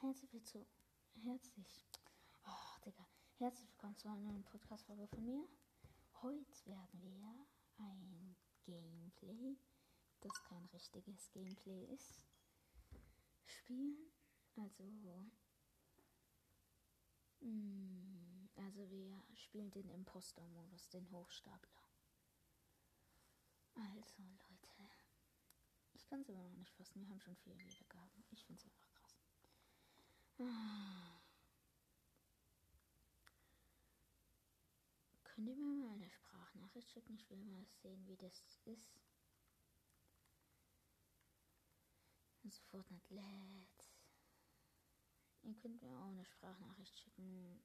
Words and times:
Herzlich 0.00 0.32
willkommen. 0.32 0.66
Herzlich. 1.22 1.86
Oh, 2.46 2.80
Digga. 2.84 3.06
Herzlich 3.38 3.68
willkommen 3.70 3.96
zu 3.96 4.08
einer 4.08 4.20
neuen 4.20 4.44
Podcast-Folge 4.44 5.06
von 5.08 5.24
mir. 5.24 5.46
Heute 6.22 6.66
werden 6.66 7.02
wir 7.02 7.46
ein 7.78 8.36
Gameplay, 8.64 9.56
das 10.20 10.42
kein 10.44 10.64
richtiges 10.66 11.30
Gameplay 11.30 11.84
ist, 11.86 12.24
spielen. 13.44 14.10
Also. 14.56 14.84
mm, 17.40 18.48
Also, 18.56 18.90
wir 18.90 19.22
spielen 19.34 19.70
den 19.70 19.88
Imposter-Modus, 19.90 20.88
den 20.90 21.10
Hochstapler. 21.10 21.82
Also, 23.74 24.22
Leute. 24.22 24.90
Ich 25.94 26.06
kann 26.06 26.20
es 26.22 26.28
aber 26.30 26.42
noch 26.42 26.56
nicht 26.56 26.72
fassen. 26.74 27.00
Wir 27.00 27.08
haben 27.08 27.20
schon 27.20 27.36
vier 27.36 27.56
Wiedergaben. 27.58 28.24
Ich 28.30 28.44
finde 28.44 28.60
es 28.60 28.66
einfach. 28.66 28.87
Könnt 30.38 30.48
ihr 35.48 35.56
mir 35.56 35.74
mal 35.74 35.90
eine 35.90 36.08
Sprachnachricht 36.10 36.92
schicken? 36.92 37.14
Ich 37.14 37.28
will 37.28 37.38
mal 37.38 37.66
sehen, 37.82 38.06
wie 38.06 38.16
das 38.16 38.44
ist. 38.64 39.00
Also 42.44 42.62
Fortnite 42.70 43.12
lädt. 43.12 43.90
Ihr 45.42 45.56
könnt 45.56 45.82
mir 45.82 45.98
auch 45.98 46.06
eine 46.06 46.24
Sprachnachricht 46.24 46.96
schicken, 47.00 47.60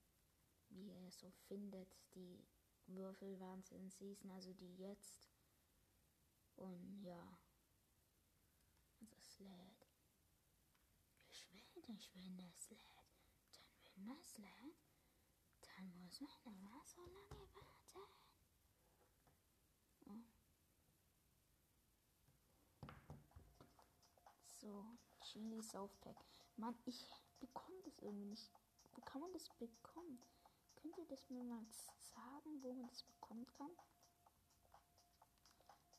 wie 0.70 0.90
ihr 0.90 1.12
so 1.12 1.30
findet, 1.48 1.96
die 2.16 2.44
Würfelwahnsinn-Season, 2.88 4.32
also 4.32 4.52
die 4.54 4.78
jetzt. 4.78 5.30
Und 6.56 7.04
ja. 7.04 7.38
Also 9.00 9.44
lädt. 9.44 9.73
Ich 11.96 12.10
es 12.16 12.70
lädt. 12.70 12.82
Denn 13.86 14.06
wenn 14.08 14.20
es 14.20 14.38
lädt, 14.38 14.78
dann 15.62 15.94
muss 16.00 16.20
man 16.44 16.56
immer 16.56 16.82
so 16.86 17.06
lange 17.06 17.48
warten. 17.54 18.14
Oh. 20.08 20.18
So, 24.56 24.98
Chili 25.22 25.62
Southpack. 25.62 26.18
Mann, 26.58 26.76
ich 26.86 27.06
bekomme 27.40 27.82
das 27.84 28.00
irgendwie 28.00 28.26
nicht. 28.26 28.52
Wo 28.96 29.02
kann 29.02 29.22
man 29.22 29.34
das 29.34 29.50
bekommen? 29.50 30.20
Könnt 30.76 30.98
ihr 30.98 31.06
das 31.06 31.30
mir 31.30 31.44
mal 31.44 31.66
sagen, 31.70 32.64
wo 32.64 32.74
man 32.74 32.90
das 32.90 33.04
bekommen 33.04 33.46
kann? 33.58 33.72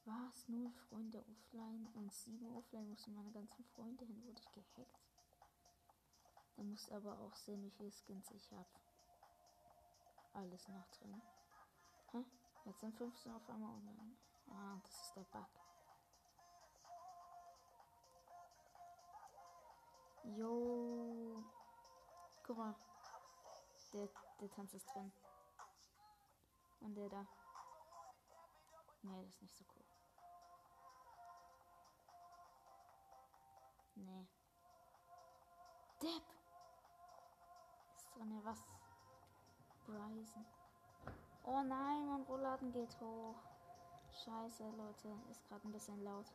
Was? 0.06 0.48
Null 0.48 0.70
Freunde 0.70 1.24
offline 1.26 1.86
und 1.94 2.12
sieben 2.12 2.46
offline 2.54 2.90
mussten 2.90 3.14
meine 3.14 3.30
ganzen 3.30 3.64
Freunde 3.64 4.04
hin, 4.04 4.22
wurde 4.24 4.40
ich 4.40 4.52
gehackt. 4.52 5.00
Da 6.56 6.62
muss 6.62 6.90
aber 6.90 7.18
auch 7.20 7.34
sehen, 7.34 7.62
wie 7.64 7.70
viele 7.70 7.90
Skins 7.90 8.30
ich 8.30 8.52
habe. 8.52 8.68
Alles 10.34 10.68
noch 10.68 10.86
drin. 10.88 11.22
Hä? 12.12 12.24
Jetzt 12.64 12.80
sind 12.80 12.96
15 12.96 13.32
auf 13.32 13.48
einmal 13.48 13.74
online. 13.74 14.16
Ah, 14.48 14.78
das 14.82 15.00
ist 15.00 15.16
der 15.16 15.24
Bug. 15.24 15.48
Jo. 20.24 21.44
Guck 22.42 22.56
mal. 22.56 22.74
Der, 23.92 24.08
der 24.40 24.50
Tanz 24.50 24.74
ist 24.74 24.86
drin. 24.86 25.12
Und 26.80 26.94
der 26.94 27.08
da. 27.08 27.26
Nee, 29.02 29.22
das 29.22 29.34
ist 29.34 29.42
nicht 29.42 29.56
so 29.56 29.64
cool. 29.74 29.84
Nee. 33.96 34.26
Depp! 36.02 36.43
Drin 38.14 38.40
was? 38.44 38.62
Bryson. 39.86 40.44
Oh 41.44 41.62
nein, 41.62 42.06
mein 42.08 42.22
Rollladen 42.22 42.72
geht 42.72 43.00
hoch. 43.00 43.34
Scheiße, 44.24 44.64
Leute. 44.76 45.08
Ist 45.30 45.44
gerade 45.48 45.66
ein 45.66 45.72
bisschen 45.72 46.02
laut. 46.04 46.26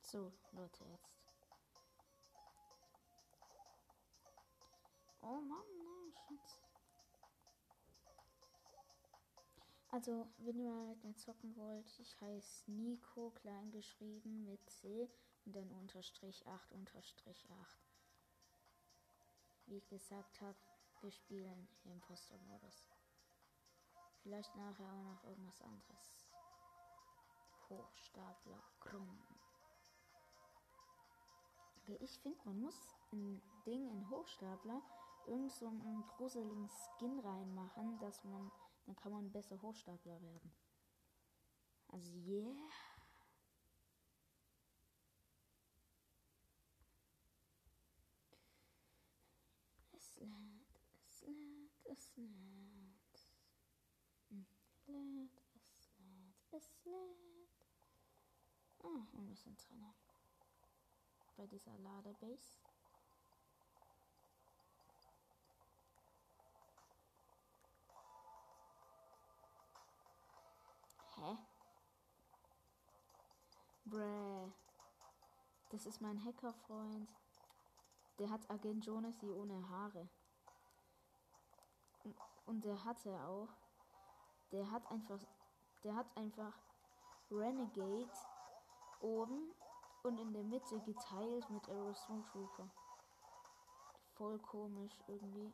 So, 0.00 0.32
Leute, 0.52 0.84
jetzt. 0.84 1.27
Oh 5.20 5.40
Mann, 5.40 5.66
nein, 5.78 6.12
Schatz. 6.12 6.60
Also, 9.90 10.28
wenn 10.38 10.58
ihr 10.58 10.70
mal 10.70 10.86
mit 10.88 11.02
mir 11.02 11.16
zocken 11.16 11.56
wollt, 11.56 11.98
ich 11.98 12.20
heiße 12.20 12.70
Nico, 12.70 13.30
klein 13.30 13.70
geschrieben 13.70 14.44
mit 14.44 14.68
C 14.70 15.10
und 15.44 15.56
dann 15.56 15.70
unterstrich 15.72 16.46
8 16.46 16.72
unterstrich 16.72 17.48
8. 17.50 17.78
Wie 19.66 19.76
ich 19.76 19.88
gesagt 19.88 20.40
habe, 20.40 20.58
wir 21.00 21.10
spielen 21.10 21.68
im 21.84 21.92
Imposter-Modus. 21.92 22.86
Vielleicht 24.22 24.54
nachher 24.56 24.92
auch 24.92 25.04
noch 25.04 25.24
irgendwas 25.24 25.62
anderes. 25.62 26.26
Hochstapler, 27.70 28.62
krumm. 28.80 29.22
Ich 32.00 32.18
finde, 32.18 32.38
man 32.44 32.60
muss 32.60 32.94
ein 33.12 33.40
Ding 33.64 33.88
in 33.88 34.10
Hochstapler 34.10 34.82
irgend 35.28 35.52
so 35.52 35.66
einen 35.68 36.04
gruseligen 36.16 36.68
Skin 36.68 37.18
reinmachen, 37.20 37.98
dass 37.98 38.24
man, 38.24 38.50
dann 38.86 38.96
kann 38.96 39.12
man 39.12 39.30
besser 39.30 39.60
Hochstapler 39.60 40.20
werden. 40.22 40.52
Also 41.88 42.12
yeah. 42.16 42.54
Es 49.92 50.16
lädt, 50.16 50.80
es 51.06 51.22
lädt, 51.22 51.86
es 51.86 52.16
lädt. 52.16 53.28
Hm, 54.30 54.46
Lädt, 54.86 55.42
es 55.56 55.90
lädt, 55.98 56.52
es 56.52 56.84
lädt. 56.84 57.66
Ah, 58.82 59.06
wir 59.12 59.36
sind 59.36 59.58
drin. 59.68 59.84
Bei 61.36 61.46
dieser 61.46 61.76
Ladebase. 61.78 62.58
Hä? 71.16 71.36
Bräh. 73.88 74.52
Das 75.70 75.86
ist 75.86 76.00
mein 76.00 76.24
Hackerfreund. 76.24 77.08
Der 78.18 78.30
hat 78.30 78.50
Agent 78.50 78.84
Jonas 78.86 79.22
ohne 79.22 79.68
Haare. 79.68 80.08
Und- 82.46 82.64
der 82.64 82.84
hatte 82.84 83.10
auch. 83.24 83.48
Der 84.52 84.70
hat 84.70 84.90
einfach. 84.90 85.20
Der 85.84 85.94
hat 85.94 86.16
einfach 86.16 86.58
Renegade 87.30 88.10
oben 89.00 89.54
und 90.02 90.18
in 90.18 90.32
der 90.32 90.42
Mitte 90.42 90.80
geteilt 90.80 91.48
mit 91.50 91.68
Aero 91.68 91.92
Trooper. 91.92 92.68
Voll 94.14 94.38
komisch 94.40 94.98
irgendwie. 95.06 95.52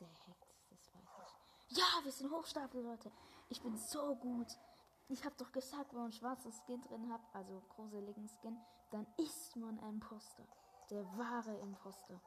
Der 0.00 0.08
hackt, 0.08 0.56
das 0.70 0.94
weiß 0.94 1.34
ich. 1.68 1.76
Ja, 1.76 1.84
wir 2.02 2.10
sind 2.10 2.30
Hochstapel, 2.30 2.82
Leute. 2.82 3.12
Ich 3.48 3.60
bin 3.62 3.76
so 3.76 4.16
gut. 4.16 4.48
Ich 5.08 5.24
hab 5.24 5.36
doch 5.38 5.52
gesagt, 5.52 5.92
wenn 5.92 6.02
man 6.02 6.12
schwarzes 6.12 6.62
Skin 6.64 6.82
drin 6.82 7.12
hat, 7.12 7.20
also 7.32 7.62
gruseligen 7.68 8.28
Skin, 8.28 8.58
dann 8.90 9.06
ist 9.18 9.54
man 9.56 9.78
ein 9.80 9.94
Imposter. 9.94 10.44
Der 10.90 11.04
wahre 11.16 11.56
Imposter. 11.58 12.20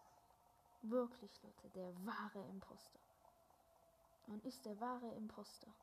Wirklich, 0.82 1.42
Leute, 1.44 1.70
der 1.72 1.94
wahre 2.06 2.48
Imposter. 2.48 3.00
Man 4.28 4.40
ist 4.42 4.66
der 4.66 4.80
wahre 4.80 5.14
Imposter. 5.16 5.74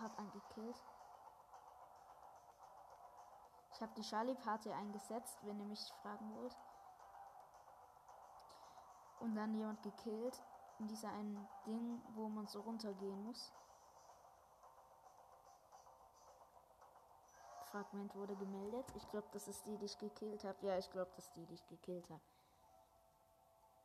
Hab 0.00 0.18
einen 0.18 0.32
gekillt. 0.32 0.82
Ich 3.74 3.80
habe 3.80 3.92
die 3.96 4.02
Charlie 4.02 4.34
Party 4.34 4.70
eingesetzt, 4.70 5.38
wenn 5.42 5.58
ihr 5.58 5.66
mich 5.66 5.92
fragen 6.02 6.34
wollt. 6.36 6.56
und 9.22 9.36
dann 9.36 9.54
jemand 9.54 9.82
gekillt 9.82 10.42
in 10.78 10.88
dieser 10.88 11.10
einen 11.10 11.48
Ding, 11.64 12.02
wo 12.14 12.28
man 12.28 12.48
so 12.48 12.60
runtergehen 12.60 13.22
muss. 13.24 13.52
Fragment 17.66 18.14
wurde 18.14 18.36
gemeldet. 18.36 18.84
Ich 18.96 19.08
glaube, 19.08 19.28
das 19.32 19.48
ist 19.48 19.64
die, 19.64 19.78
die 19.78 19.86
ich 19.86 19.96
gekillt 19.96 20.44
habe. 20.44 20.66
Ja, 20.66 20.76
ich 20.76 20.90
glaube, 20.90 21.10
das 21.16 21.26
ist 21.26 21.36
die, 21.36 21.46
die 21.46 21.54
ich 21.54 21.66
gekillt 21.68 22.10
habe. 22.10 22.20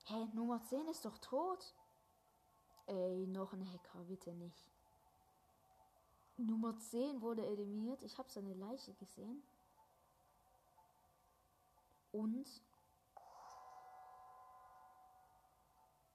Hä, 0.06 0.28
Nummer 0.34 0.62
10 0.62 0.88
ist 0.88 1.06
doch 1.06 1.18
tot. 1.20 1.76
Ey, 2.88 3.28
noch 3.28 3.54
ein 3.54 3.66
Hacker, 3.72 4.00
bitte 4.06 4.34
nicht. 4.34 4.77
Nummer 6.38 6.78
10 6.78 7.22
wurde 7.22 7.46
eliminiert. 7.46 8.04
Ich 8.04 8.18
habe 8.18 8.30
seine 8.30 8.54
Leiche 8.54 8.94
gesehen. 8.94 9.44
Und 12.12 12.48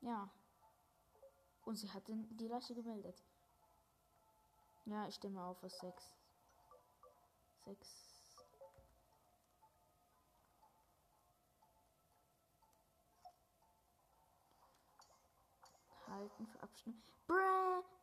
ja. 0.00 0.30
Und 1.64 1.76
sie 1.76 1.90
hat 1.90 2.06
den, 2.08 2.36
die 2.36 2.48
Leiche 2.48 2.74
gemeldet. 2.74 3.22
Ja, 4.84 5.06
ich 5.06 5.14
stimme 5.16 5.42
auf 5.44 5.58
für 5.58 5.68
6. 5.68 6.14
6. 7.64 8.12
Halten 16.06 16.46
für 16.46 16.62
Abstimmung. 16.62 17.02
Bräh! 17.26 18.01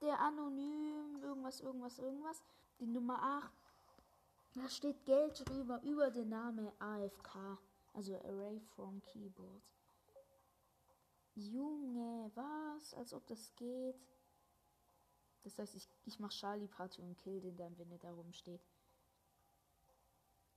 Der 0.00 0.18
Anonym, 0.20 1.16
irgendwas, 1.22 1.60
irgendwas, 1.60 1.98
irgendwas. 1.98 2.42
Die 2.78 2.86
Nummer 2.86 3.20
8. 3.22 3.52
Da 4.54 4.68
steht 4.68 5.04
Geld 5.04 5.48
drüber, 5.48 5.80
über 5.82 6.10
den 6.10 6.28
Namen 6.28 6.70
AFK. 6.78 7.58
Also 7.92 8.14
Array 8.16 8.60
from 8.60 9.02
Keyboard. 9.02 9.62
Junge, 11.34 12.30
was? 12.34 12.94
Als 12.94 13.12
ob 13.12 13.26
das 13.26 13.54
geht. 13.56 14.00
Das 15.42 15.58
heißt, 15.58 15.76
ich, 15.76 15.88
ich 16.04 16.18
mach 16.18 16.30
Charlie 16.30 16.68
Party 16.68 17.02
und 17.02 17.16
kill 17.16 17.40
den 17.40 17.56
dann, 17.56 17.76
wenn 17.78 17.90
er 17.90 17.98
da 17.98 18.12
rumsteht. 18.12 18.60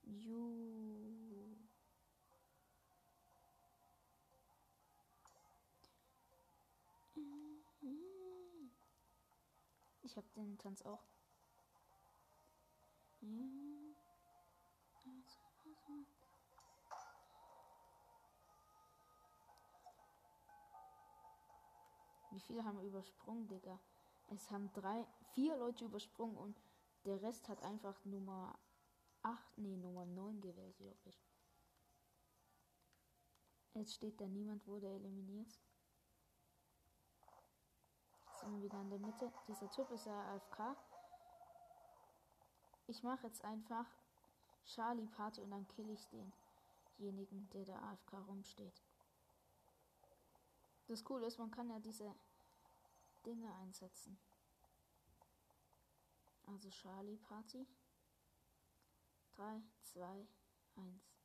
Ju. 0.03 1.00
Ich 10.11 10.17
hab 10.17 10.33
den 10.33 10.57
Tanz 10.57 10.81
auch. 10.81 11.05
Wie 22.29 22.39
viele 22.41 22.65
haben 22.65 22.81
übersprungen, 22.81 23.47
Digga? 23.47 23.79
Es 24.27 24.51
haben 24.51 24.69
drei, 24.73 25.07
vier 25.33 25.55
Leute 25.55 25.85
übersprungen 25.85 26.35
und 26.35 26.61
der 27.05 27.21
Rest 27.21 27.47
hat 27.47 27.63
einfach 27.63 28.03
Nummer 28.03 28.59
8, 29.21 29.57
nee, 29.59 29.77
Nummer 29.77 30.05
9 30.05 30.41
gewählt, 30.41 30.75
glaube 30.75 30.99
ich. 31.05 31.23
Jetzt 33.75 33.93
steht 33.93 34.19
da, 34.19 34.27
niemand 34.27 34.67
wurde 34.67 34.89
eliminiert. 34.89 35.57
Sind 38.41 38.63
wieder 38.63 38.81
in 38.81 38.89
der 38.89 38.99
Mitte. 38.99 39.31
Dieser 39.47 39.69
Typ 39.69 39.89
ist 39.91 40.05
ja 40.05 40.33
AFK. 40.33 40.75
Ich 42.87 43.03
mache 43.03 43.27
jetzt 43.27 43.43
einfach 43.45 43.85
Charlie 44.65 45.05
Party 45.05 45.41
und 45.41 45.51
dann 45.51 45.67
kill 45.67 45.89
ich 45.91 46.07
denjenigen, 46.97 47.47
der 47.51 47.65
da 47.65 47.75
AFK 47.91 48.13
rumsteht. 48.27 48.81
Das 50.87 51.03
Coole 51.03 51.27
ist, 51.27 51.37
man 51.37 51.51
kann 51.51 51.69
ja 51.69 51.79
diese 51.79 52.15
Dinge 53.25 53.53
einsetzen. 53.55 54.19
Also 56.47 56.69
Charlie 56.69 57.17
Party. 57.17 57.67
3, 59.35 59.61
2, 59.83 60.27
1. 60.77 61.20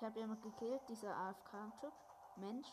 Ich 0.00 0.04
habe 0.04 0.20
jemand 0.20 0.40
gekillt, 0.44 0.80
dieser 0.88 1.12
AFK-Typ. 1.12 1.92
Mensch. 2.36 2.68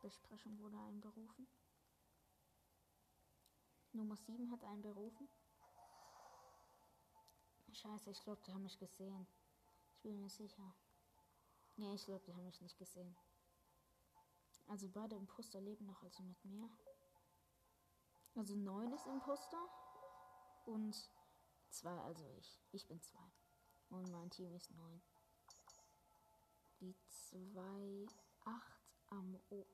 Besprechung 0.00 0.58
wurde 0.58 0.78
einberufen. 0.78 1.46
Nummer 3.98 4.16
7 4.16 4.50
hat 4.52 4.62
einen 4.62 4.80
berufen. 4.80 5.28
Scheiße, 7.72 8.10
ich 8.10 8.22
glaube, 8.22 8.40
die 8.46 8.52
haben 8.52 8.62
mich 8.62 8.78
gesehen. 8.78 9.26
Ich 9.92 10.02
bin 10.02 10.20
mir 10.20 10.30
sicher. 10.30 10.72
Nee, 11.76 11.94
ich 11.94 12.04
glaube, 12.04 12.24
die 12.24 12.34
haben 12.34 12.44
mich 12.44 12.60
nicht 12.60 12.78
gesehen. 12.78 13.16
Also 14.68 14.88
beide 14.88 15.16
Imposter 15.16 15.60
leben 15.60 15.86
noch 15.86 16.02
also 16.02 16.22
mit 16.22 16.44
mir. 16.44 16.70
Also 18.36 18.54
9 18.54 18.92
ist 18.92 19.06
Imposter 19.06 19.68
und 20.66 20.94
2, 21.70 21.90
also 22.02 22.24
ich. 22.38 22.60
Ich 22.70 22.86
bin 22.86 23.00
2. 23.02 23.18
Und 23.90 24.10
mein 24.10 24.30
Team 24.30 24.54
ist 24.54 24.70
9. 24.70 25.02
Die 26.80 26.94
2, 27.08 28.06
8 28.44 28.80
am 29.10 29.40
O. 29.50 29.66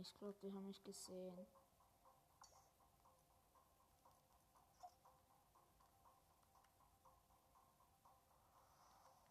Ich 0.00 0.16
glaube, 0.16 0.38
die 0.40 0.52
haben 0.52 0.66
mich 0.66 0.82
gesehen. 0.84 1.46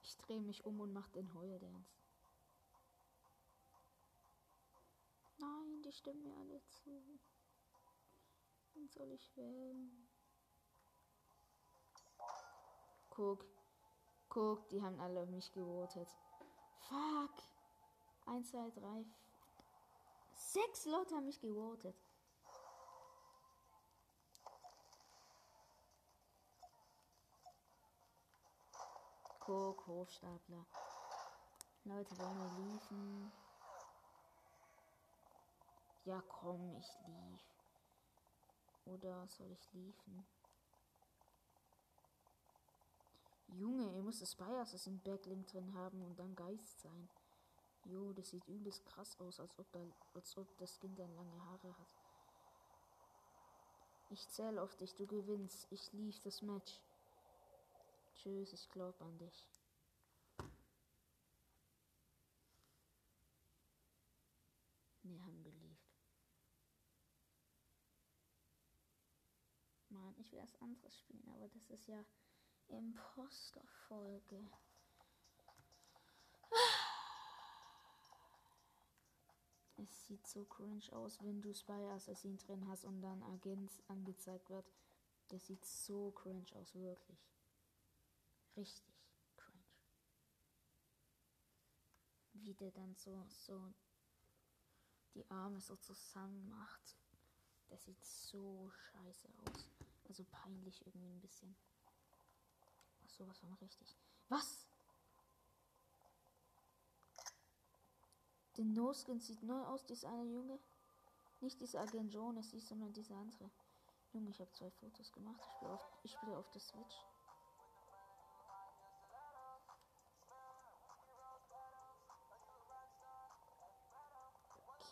Ich 0.02 0.18
drehe 0.18 0.42
mich 0.42 0.66
um 0.66 0.80
und 0.82 0.92
mache 0.92 1.12
den 1.12 1.34
Heuldance. 1.34 1.90
Nein, 5.38 5.82
die 5.84 5.92
stimmen 5.94 6.24
mir 6.24 6.36
alle 6.36 6.62
zu. 6.66 7.20
Wen 8.74 8.90
soll 8.90 9.12
ich 9.12 9.36
wählen? 9.38 10.10
Guck. 13.10 13.46
Guck, 14.28 14.68
die 14.70 14.82
haben 14.82 15.00
alle 15.00 15.22
auf 15.22 15.30
mich 15.30 15.52
gewotet. 15.54 16.10
Fuck. 16.82 17.34
1, 18.26 18.50
2, 18.50 18.70
3, 18.72 19.04
4. 19.04 19.27
Sechs 20.48 20.86
Leute 20.86 21.14
haben 21.14 21.26
mich 21.26 21.42
gewotet. 21.42 21.94
Guck, 29.42 29.86
Hofstapler. 29.88 30.66
Leute, 31.84 32.18
wollen 32.18 32.38
wir 32.38 32.64
liefen? 32.64 33.32
Ja, 36.06 36.24
komm, 36.30 36.78
ich 36.78 36.98
lief. 37.08 37.42
Oder 38.86 39.28
soll 39.28 39.52
ich 39.52 39.74
liefen? 39.74 40.26
Junge, 43.50 43.94
ihr 43.98 44.02
müsst 44.02 44.22
das 44.22 44.34
Bias 44.34 44.88
im 44.88 45.02
Backlink 45.02 45.46
drin 45.48 45.74
haben 45.74 46.02
und 46.04 46.18
dann 46.18 46.34
Geist 46.38 46.80
sein. 46.80 47.10
Jo, 47.90 48.12
das 48.12 48.30
sieht 48.30 48.46
übelst 48.48 48.86
krass 48.86 49.18
aus, 49.20 49.40
als 49.40 49.58
ob, 49.58 49.72
da, 49.72 49.80
als 50.14 50.36
ob 50.38 50.58
das 50.58 50.78
Kind 50.80 51.00
dann 51.00 51.16
lange 51.16 51.46
Haare 51.46 51.78
hat. 51.78 51.96
Ich 54.10 54.28
zähle 54.30 54.62
auf 54.62 54.76
dich, 54.76 54.94
du 54.96 55.08
gewinnst. 55.08 55.68
Ich 55.72 55.94
lief 55.94 56.20
das 56.20 56.42
Match. 56.42 56.82
Tschüss, 58.16 58.52
ich 58.52 58.70
glaub 58.70 59.02
an 59.02 59.18
dich. 59.18 59.46
Wir 65.04 65.24
haben 65.24 65.42
gelieft. 65.44 65.94
Mann, 69.90 70.16
ich 70.18 70.32
will 70.34 70.42
was 70.42 70.62
anderes 70.62 70.98
spielen, 70.98 71.28
aber 71.30 71.48
das 71.48 71.70
ist 71.70 71.88
ja 71.88 72.04
Imposter-Folge. 72.68 74.46
Es 79.78 80.08
sieht 80.08 80.26
so 80.26 80.44
cringe 80.46 80.92
aus, 80.92 81.22
wenn 81.22 81.42
du 81.42 81.54
Spy 81.54 81.88
Assassin 81.92 82.38
drin 82.38 82.68
hast 82.68 82.84
und 82.84 83.02
dann 83.02 83.22
Agent 83.24 83.72
angezeigt 83.88 84.50
wird. 84.50 84.66
Der 85.30 85.40
sieht 85.40 85.64
so 85.66 86.12
cringe 86.12 86.46
aus, 86.56 86.74
wirklich. 86.74 87.20
Richtig 88.56 88.84
cringe. 89.36 89.64
Wie 92.34 92.56
der 92.56 92.72
dann 92.72 92.96
so, 92.96 93.24
so 93.30 93.74
die 95.14 95.30
Arme 95.30 95.62
so 95.62 95.76
zusammen 95.76 96.48
macht. 96.50 96.98
Der 97.70 97.78
sieht 97.78 98.04
so 98.04 98.72
scheiße 98.72 99.30
aus. 99.46 99.70
Also 100.08 100.24
peinlich 100.24 100.86
irgendwie 100.86 101.12
ein 101.12 101.22
bisschen. 101.22 101.56
Sowas 103.06 103.40
von 103.40 103.54
richtig. 103.54 103.98
Was? 104.30 104.67
Der 108.58 108.66
No-Skin 108.66 109.20
sieht 109.20 109.44
neu 109.44 109.64
aus, 109.66 109.86
dieser 109.86 110.10
eine 110.10 110.24
Junge. 110.24 110.60
Nicht 111.42 111.60
dieser 111.62 111.82
Agent 111.82 112.12
Jonas, 112.12 112.50
sondern 112.50 112.92
dieser 112.92 113.16
andere. 113.16 113.52
Junge, 114.14 114.32
ich 114.32 114.40
habe 114.40 114.52
zwei 114.54 114.72
Fotos 114.72 115.12
gemacht. 115.12 115.40
Ich 116.04 116.12
spiele 116.14 116.36
auf, 116.36 116.46
ich 116.46 116.48
auf 116.48 116.50
der 116.50 116.62
Switch. 116.62 116.96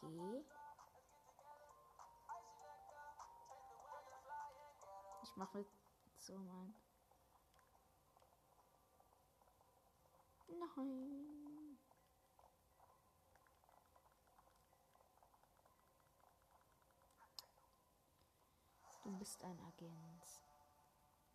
Okay. 0.04 0.46
Ich 5.24 5.36
mache 5.36 5.58
mit 5.58 5.68
so 6.20 6.38
mein. 6.38 6.76
Nein. 10.48 11.65
Du 19.06 19.12
bist 19.20 19.44
ein 19.44 19.60
Agent. 19.60 20.42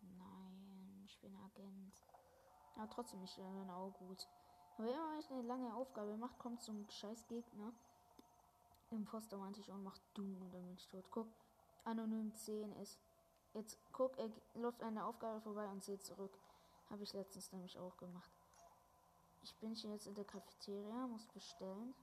Nein, 0.01 1.03
ich 1.05 1.17
bin 1.19 1.33
Agent. 1.37 2.03
Aber 2.75 2.89
trotzdem, 2.89 3.23
ich 3.23 3.33
bin 3.37 3.69
auch 3.69 3.93
gut. 3.93 4.27
Aber 4.77 4.89
immer 4.89 5.11
wenn 5.13 5.19
ich 5.19 5.31
eine 5.31 5.41
lange 5.43 5.73
Aufgabe 5.73 6.17
mache, 6.17 6.37
kommt 6.37 6.61
so 6.61 6.73
ein 6.73 6.85
scheiß 6.89 7.27
Gegner. 7.27 7.71
Imposter 8.89 9.37
meinte 9.37 9.61
ich 9.61 9.71
und 9.71 9.85
macht 9.85 10.01
Doom 10.13 10.35
und 10.41 10.53
dann 10.53 10.65
bin 10.65 10.73
ich 10.73 10.85
tot. 10.89 11.05
Guck, 11.11 11.27
anonym 11.85 12.35
10 12.35 12.73
ist. 12.73 12.99
Jetzt 13.53 13.77
guck, 13.93 14.17
er 14.17 14.29
läuft 14.55 14.83
eine 14.83 15.05
Aufgabe 15.05 15.39
vorbei 15.39 15.65
und 15.69 15.81
zählt 15.81 16.03
zurück. 16.03 16.37
Habe 16.89 17.03
ich 17.03 17.13
letztens 17.13 17.53
nämlich 17.53 17.79
auch 17.79 17.95
gemacht. 17.95 18.31
Ich 19.43 19.55
bin 19.55 19.73
hier 19.75 19.91
jetzt 19.91 20.07
in 20.07 20.15
der 20.15 20.25
Cafeteria, 20.25 21.07
muss 21.07 21.25
bestellen. 21.27 21.95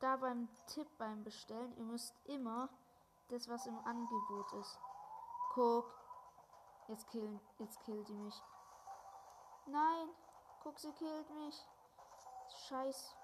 Da 0.00 0.16
beim 0.16 0.48
Tipp 0.66 0.88
beim 0.98 1.22
Bestellen, 1.22 1.76
ihr 1.76 1.84
müsst 1.84 2.14
immer 2.24 2.68
das, 3.30 3.48
was 3.48 3.66
im 3.66 3.78
Angebot 3.84 4.52
ist. 4.54 4.78
Guck. 5.54 5.86
Jetzt 6.88 7.08
killen, 7.08 7.40
jetzt 7.58 7.80
killt 7.82 8.08
die 8.08 8.14
mich. 8.14 8.42
Nein, 9.66 10.08
guck, 10.62 10.78
sie 10.78 10.92
killt 10.92 11.30
mich. 11.30 11.66
Scheiß 12.66 13.14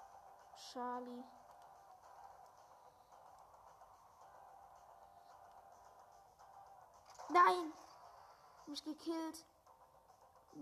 Charlie. 0.71 1.23
Nein! 7.29 7.73
Mich 8.67 8.83
gekillt. 8.83 9.45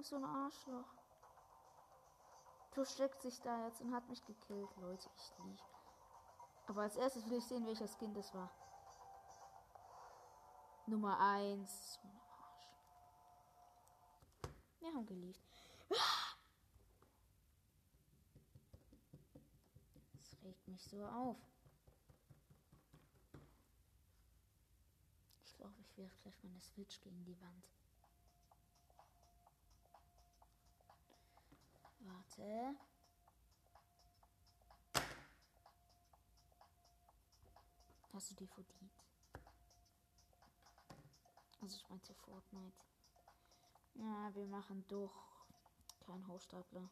So 0.02 0.16
ein 0.18 0.25
Arschloch. 0.25 0.86
Versteckt 2.72 3.22
sich 3.22 3.40
da 3.42 3.66
jetzt 3.66 3.82
und 3.82 3.94
hat 3.94 4.08
mich 4.10 4.24
gekillt. 4.25 4.70
Leute, 4.78 5.10
ich 5.16 5.34
lieg. 5.46 5.60
Aber 6.68 6.82
als 6.82 6.96
erstes 6.96 7.30
will 7.30 7.38
ich 7.38 7.46
sehen, 7.46 7.66
welcher 7.66 7.88
Skin 7.88 8.14
das 8.14 8.34
war. 8.34 8.50
Nummer 10.88 11.20
1. 11.20 11.94
So 11.94 12.08
ein 12.08 12.20
Arsch. 12.20 12.70
Wir 14.80 14.89
haben 14.89 15.06
geliebt. 15.06 15.39
Das 20.13 20.38
regt 20.44 20.68
mich 20.68 20.84
so 20.84 21.04
auf. 21.06 21.38
Ich 25.46 25.56
glaube, 25.56 25.74
ich 25.82 25.98
werfe 25.98 26.15
gleich 26.22 26.44
meine 26.44 26.62
Switch 26.62 27.01
gegen 27.01 27.25
die 27.25 27.39
Wand. 27.42 27.68
Warte. 32.01 32.75
Hast 38.13 38.32
du 38.32 38.36
die 38.36 38.48
verdient? 38.48 39.05
Also 41.65 41.77
ich 41.77 41.89
meinte 41.89 42.13
Fortnite. 42.13 42.86
Ja, 43.95 44.29
wir 44.36 44.45
machen 44.45 44.86
doch 44.88 45.15
keinen 46.05 46.27
Hochstapler. 46.27 46.88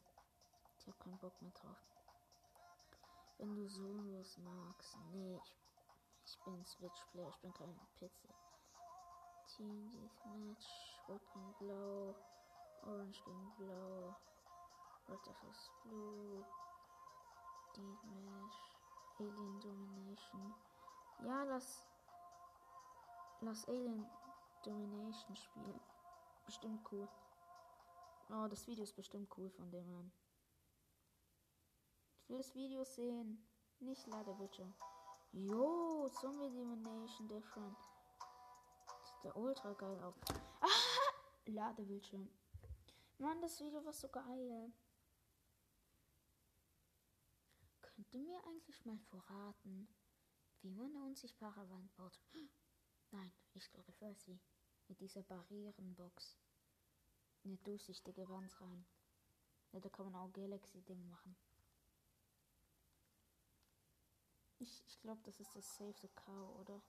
Ich 0.76 0.88
habe 0.88 0.98
keinen 0.98 1.18
Bock 1.18 1.40
mehr 1.40 1.52
drauf. 1.52 1.76
Wenn 3.38 3.54
du 3.54 3.68
Solos 3.68 4.36
magst. 4.38 4.98
Nee, 5.12 5.36
ich, 5.36 5.56
ich 6.24 6.40
bin 6.40 6.66
Switch-Player, 6.66 7.28
ich 7.28 7.38
bin 7.38 7.54
kein 7.54 7.72
PC. 8.00 8.10
Team 9.46 9.92
Match, 10.24 10.66
Rot 11.08 11.22
gegen 11.32 11.54
Blau, 11.60 12.16
Orange 12.82 13.22
gegen 13.22 13.54
Blau, 13.56 14.16
Red 15.08 15.20
vs 15.20 15.70
Blue, 15.84 16.44
Deathmatch, 17.76 18.56
Alien 19.20 19.60
Domination. 19.60 20.52
Ja, 21.20 21.44
lass, 21.44 21.86
lass 23.40 23.68
Alien 23.68 24.04
Domination 24.64 25.36
spielen. 25.36 25.80
Bestimmt 26.46 26.80
cool. 26.92 27.08
Oh, 28.30 28.46
das 28.48 28.66
Video 28.66 28.84
ist 28.84 28.96
bestimmt 28.96 29.28
cool 29.36 29.50
von 29.50 29.70
dem 29.70 29.88
an. 29.94 30.12
Ich 32.22 32.28
will 32.28 32.38
das 32.38 32.54
Video 32.54 32.84
sehen. 32.84 33.46
Nicht 33.80 34.06
Ladebildschirm. 34.06 34.74
Jo, 35.32 36.08
Zombie 36.20 36.50
Domination 36.50 37.28
Different. 37.28 37.76
Sieht 39.02 39.24
der 39.24 39.36
ultra 39.36 39.72
geil 39.74 40.02
aus. 40.02 40.14
Ah! 40.60 40.68
Ladebildschirm. 41.46 42.30
Mann, 43.18 43.40
das 43.42 43.60
Video 43.60 43.84
war 43.84 43.92
so 43.92 44.08
geil. 44.08 44.72
Könnt 47.82 48.12
ihr 48.12 48.20
mir 48.20 48.44
eigentlich 48.46 48.84
mal 48.84 48.98
verraten, 48.98 49.88
wie 50.62 50.70
man 50.70 50.86
eine 50.86 51.04
unsichtbare 51.04 51.68
Wand 51.70 51.94
baut? 51.96 52.18
Nein, 53.10 53.32
ich 53.52 53.70
glaube, 53.70 53.90
ich 53.90 54.00
weiß 54.00 54.26
wie. 54.28 54.40
Mit 54.88 55.00
dieser 55.00 55.22
Barrierenbox. 55.22 56.36
Eine 57.44 57.56
durchsichtige 57.58 58.28
Wand 58.28 58.60
rein. 58.60 58.86
Ja, 59.72 59.80
da 59.80 59.88
kann 59.88 60.10
man 60.10 60.14
auch 60.14 60.32
Galaxy-Ding 60.32 61.08
machen. 61.08 61.36
Ich, 64.58 64.82
ich 64.86 65.00
glaube, 65.00 65.20
das 65.24 65.40
ist 65.40 65.54
das 65.54 65.76
Save 65.76 65.94
the 66.00 66.08
Cow, 66.14 66.60
oder? 66.60 66.80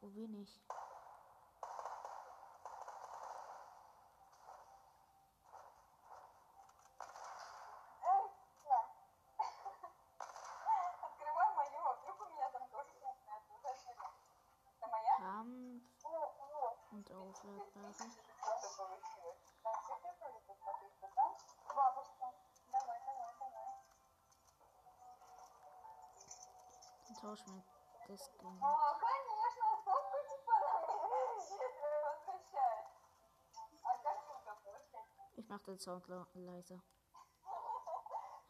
Wo 0.00 0.08
bin 0.08 0.34
ich? 0.34 0.60
tauschen 27.20 27.54
wir 27.54 27.62
das 28.08 28.30
gegen. 28.38 28.60
Ich 35.36 35.48
mach 35.48 35.62
den 35.62 35.78
Sound 35.78 36.06
leiser. 36.34 36.82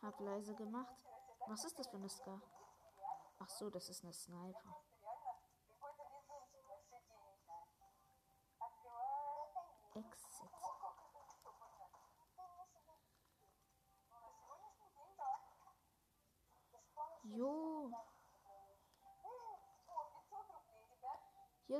Hab 0.03 0.19
leise 0.21 0.55
gemacht. 0.55 1.07
Was 1.47 1.65
ist 1.65 1.79
das 1.79 1.89
für 1.89 1.97
eine 1.97 2.09
Ska? 2.09 2.41
Ach 3.39 3.49
so, 3.49 3.71
das 3.71 3.89
ist 3.89 4.03
eine 4.03 4.13
Sniper. 4.13 4.77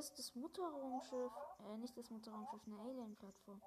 Ist 0.01 0.17
das 0.17 0.33
Mutterraumschiff. 0.35 1.31
Äh, 1.59 1.77
nicht 1.77 1.95
das 1.95 2.09
Mutterraumschiff, 2.09 2.61
eine 2.65 2.79
Alien-Plattform. 2.79 3.61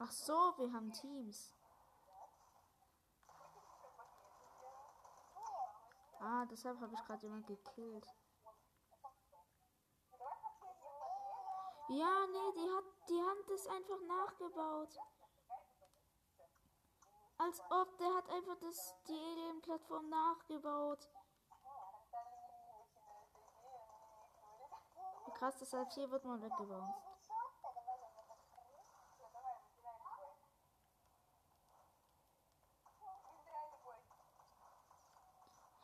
Ach 0.00 0.12
so, 0.12 0.54
wir 0.58 0.72
haben 0.72 0.92
Teams. 0.92 1.54
Ah, 6.20 6.44
deshalb 6.46 6.80
habe 6.80 6.94
ich 6.94 7.04
gerade 7.04 7.22
jemand 7.22 7.46
gekillt. 7.46 8.06
Ja, 11.88 12.26
nee, 12.26 12.52
die 12.54 12.70
hat 12.70 12.84
die 13.08 13.22
Hand 13.22 13.50
ist 13.50 13.68
einfach 13.68 14.00
nachgebaut. 14.06 14.98
Als 17.38 17.60
ob 17.70 17.96
der 17.98 18.14
hat 18.14 18.28
einfach 18.28 18.58
das 18.60 18.94
die 19.08 19.18
Alien-Plattform 19.18 20.08
nachgebaut. 20.08 21.08
Krass, 25.34 25.56
deshalb 25.60 25.90
hier 25.92 26.10
wird 26.10 26.24
man 26.24 26.42
weggebaut. 26.42 27.07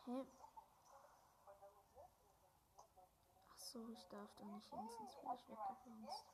Hä? 0.05 0.25
Ach 3.49 3.57
so, 3.57 3.87
ich 3.89 4.07
darf 4.07 4.35
da 4.35 4.45
nicht 4.45 4.69
hin, 4.69 4.87
sonst 4.89 5.23
werde 5.23 5.39
ich 5.41 5.49
weggebounced. 5.49 6.25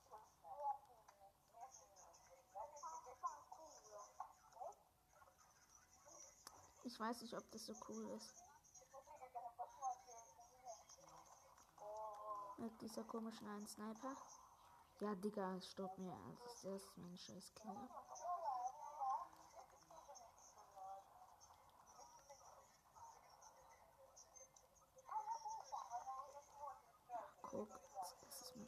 Ich 6.83 6.99
weiß 6.99 7.21
nicht, 7.21 7.33
ob 7.37 7.49
das 7.51 7.65
so 7.65 7.73
cool 7.87 8.09
ist. 8.09 8.43
Mit 12.57 12.81
dieser 12.81 13.03
komischen 13.05 13.47
einen 13.47 13.67
Sniper. 13.67 14.15
Ja, 14.99 15.15
Digga, 15.15 15.59
stopp 15.61 15.97
mir. 15.97 16.17
Das 16.43 16.63
ist 16.63 16.97
mein 16.97 17.17
scheiß 17.17 17.53
Killer. 17.55 17.89
Guck, 27.51 27.67
das 27.99 28.41
ist 28.41 28.55
mein 28.55 28.67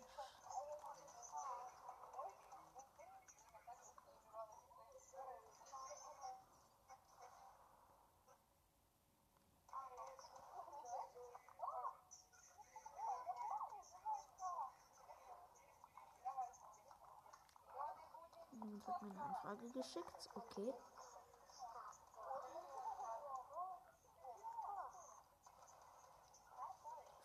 Jemand 18.83 18.87
hat 18.87 19.01
mir 19.01 19.11
eine 19.11 19.23
Anfrage 19.23 19.69
geschickt. 19.69 20.29
Okay. 20.35 20.73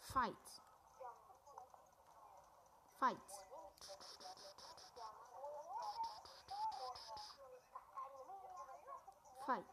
Fight. 0.00 0.34
Fight. 2.98 3.16
Fight. 9.46 9.64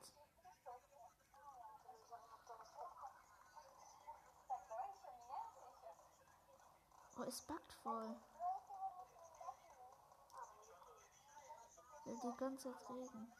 Oh, 7.17 7.23
es 7.23 7.41
backt 7.41 7.73
voll. 7.83 8.15
Will 12.05 12.14
die 12.25 12.37
ganze 12.37 12.71
Zeit 12.71 12.89
reden. 12.89 13.31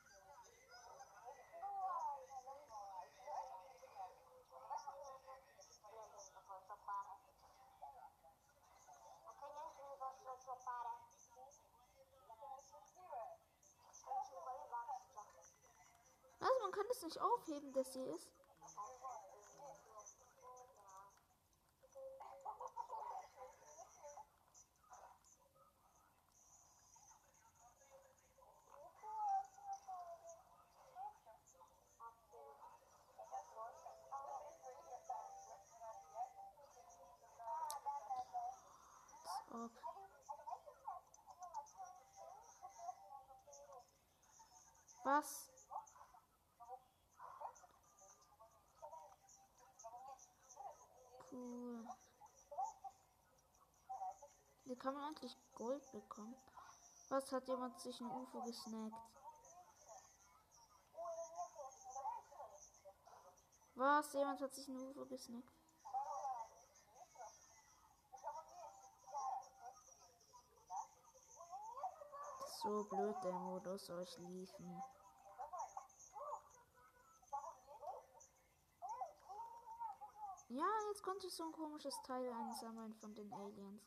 Also 16.39 16.59
man 16.61 16.71
kann 16.71 16.85
das 16.87 17.01
nicht 17.01 17.19
aufheben, 17.19 17.73
dass 17.73 17.93
sie 17.93 18.03
ist. 18.03 18.29
Als 39.55 39.77
ob. 39.83 39.95
Was? 45.15 45.49
Cool. 51.31 51.87
Wie 54.65 54.75
kann 54.75 54.93
man 54.93 55.03
eigentlich 55.05 55.37
Gold 55.53 55.89
bekommen? 55.93 56.35
Was 57.07 57.31
hat 57.31 57.47
jemand 57.47 57.79
sich 57.79 58.01
ein 58.01 58.11
UFO 58.11 58.41
gesnackt? 58.41 58.93
Was? 63.75 64.11
Jemand 64.11 64.41
hat 64.41 64.53
sich 64.53 64.67
ein 64.67 64.77
UFO 64.77 65.05
gesnackt? 65.05 65.55
So 72.65 72.83
blöd 72.85 73.15
der 73.23 73.31
Modus 73.31 73.89
euch 73.91 74.17
liefen. 74.17 74.81
Ja, 80.49 80.67
jetzt 80.89 81.01
konnte 81.01 81.25
ich 81.25 81.33
so 81.33 81.43
ein 81.43 81.51
komisches 81.51 81.95
Teil 82.03 82.31
einsammeln 82.31 82.93
von 82.93 83.15
den 83.15 83.33
Aliens. 83.33 83.81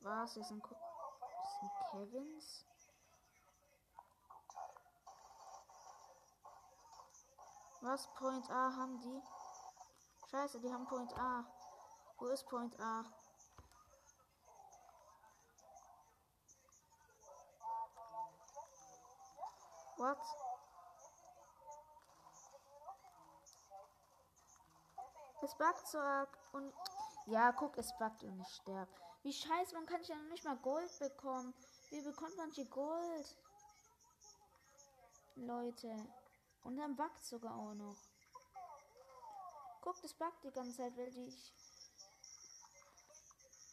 Was? 0.00 0.34
Hier 0.34 0.44
sind, 0.44 0.64
sind 0.64 1.70
Kevins? 1.90 2.66
Was? 7.82 8.08
Point 8.14 8.50
A 8.50 8.74
haben 8.74 9.00
die? 9.00 9.22
Scheiße, 10.30 10.60
die 10.60 10.72
haben 10.72 10.86
Point 10.86 11.12
A. 11.18 11.44
Wo 12.16 12.26
ist 12.28 12.46
Point 12.46 12.78
A? 12.80 13.04
What? 20.02 20.18
Es 25.42 25.54
buggt 25.54 25.86
so 25.86 25.98
und. 26.54 26.74
Ja, 27.26 27.52
guck, 27.52 27.78
es 27.78 27.96
buggt 27.98 28.24
und 28.24 28.40
ich 28.40 28.48
sterb. 28.48 28.88
Wie 29.22 29.32
scheiße, 29.32 29.76
man 29.76 29.86
kann 29.86 30.02
ja 30.02 30.16
noch 30.16 30.28
nicht 30.28 30.44
mal 30.44 30.56
Gold 30.56 30.90
bekommen. 30.98 31.54
Wie 31.90 32.02
bekommt 32.02 32.36
man 32.36 32.50
hier 32.50 32.68
Gold? 32.68 33.36
Leute. 35.36 35.94
Und 36.64 36.76
dann 36.78 36.96
buggt 36.96 37.24
sogar 37.24 37.54
auch 37.54 37.74
noch. 37.74 37.96
Guck, 39.82 40.02
das 40.02 40.14
buggt 40.14 40.42
die 40.42 40.50
ganze 40.50 40.78
Zeit, 40.78 40.96
weil 40.96 41.12
die 41.12 41.28
ich. 41.28 41.54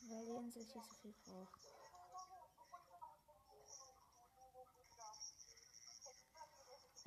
Weil 0.09 0.25
die 0.25 0.35
Insel 0.35 0.63
hier 0.63 0.83
so 0.83 0.93
viel 1.01 1.15
braucht. 1.25 1.78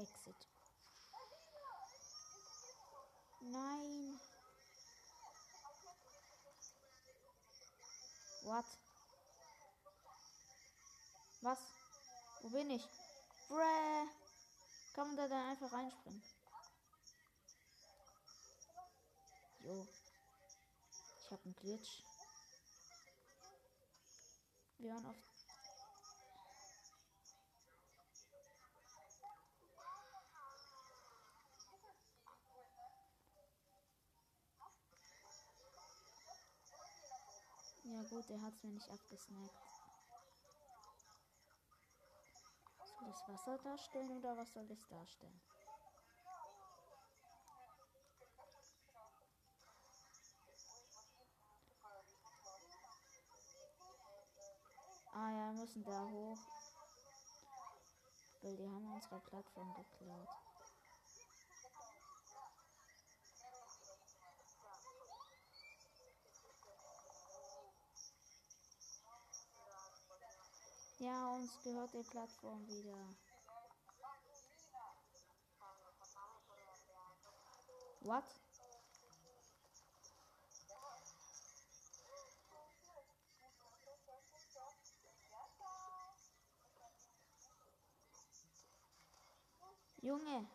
Exit. 0.02 0.48
Nein. 3.40 4.20
What? 8.42 8.64
Was? 11.42 11.58
Wo 12.40 12.48
bin 12.48 12.70
ich? 12.70 12.82
Bräh. 13.48 14.08
Kann 14.94 15.06
man 15.06 15.16
da 15.16 15.28
dann 15.28 15.48
einfach 15.50 15.72
reinspringen? 15.72 16.22
Jo. 19.60 19.86
Ich 21.20 21.30
habe 21.30 21.44
einen 21.44 21.54
Glitch. 21.54 22.02
Wir 24.78 24.94
waren 24.94 25.06
auf. 25.06 25.31
Gut, 38.04 38.28
der 38.28 38.40
hat 38.40 38.54
es 38.54 38.62
mir 38.62 38.72
nicht 38.72 38.90
abgesnackt. 38.90 39.54
Soll 42.98 43.10
das 43.10 43.28
Wasser 43.28 43.58
darstellen 43.58 44.10
oder 44.18 44.36
was 44.36 44.52
soll 44.52 44.66
das 44.66 44.86
darstellen? 44.88 45.40
Ah 55.14 55.30
ja, 55.30 55.52
wir 55.52 55.60
müssen 55.60 55.84
da 55.84 56.04
hoch. 56.04 56.38
Weil 58.40 58.56
die 58.56 58.68
haben 58.68 58.92
unsere 58.92 59.20
Plattform 59.20 59.74
geklaut. 59.74 60.51
Ja, 71.02 71.30
uns 71.30 71.60
gehört 71.64 71.92
die 71.94 72.04
Plattform 72.04 72.64
wieder. 72.68 72.96
What? 78.02 78.22
Junge. 90.02 90.48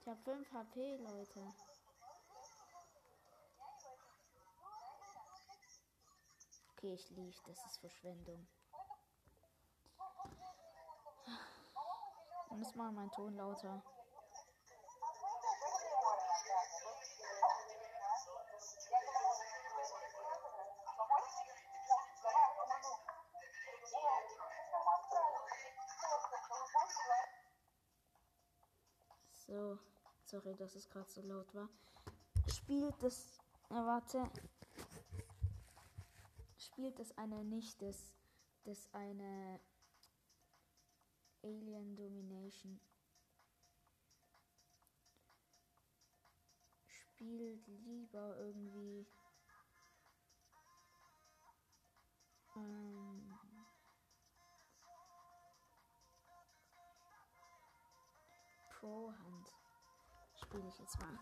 Ich 0.00 0.08
hab 0.08 0.24
5 0.24 0.52
HP, 0.52 0.96
Leute. 0.96 1.71
Okay, 6.82 6.94
ich 6.94 7.10
lief. 7.10 7.40
Das 7.46 7.64
ist 7.64 7.78
Verschwendung. 7.78 8.44
Dann 12.50 12.60
ist 12.60 12.74
mal 12.74 12.90
mein 12.90 13.08
Ton 13.12 13.36
lauter. 13.36 13.80
So, 29.46 29.78
sorry, 30.24 30.56
dass 30.56 30.74
es 30.74 30.90
gerade 30.90 31.08
so 31.08 31.22
laut 31.22 31.54
war. 31.54 31.68
Spielt 32.48 33.00
das. 33.00 33.38
Äh, 33.70 33.74
warte. 33.74 34.28
Spielt 36.82 36.98
das 36.98 37.16
eine 37.16 37.44
nicht, 37.44 37.80
das, 37.80 38.12
das 38.64 38.92
eine 38.92 39.60
Alien 41.44 41.94
Domination. 41.94 42.80
Spielt 46.88 47.64
lieber 47.68 48.36
irgendwie. 48.36 49.06
Ähm, 52.56 53.38
Pro-Hand. 58.70 59.52
Spiele 60.34 60.66
ich 60.66 60.78
jetzt 60.80 60.98
mal. 60.98 61.16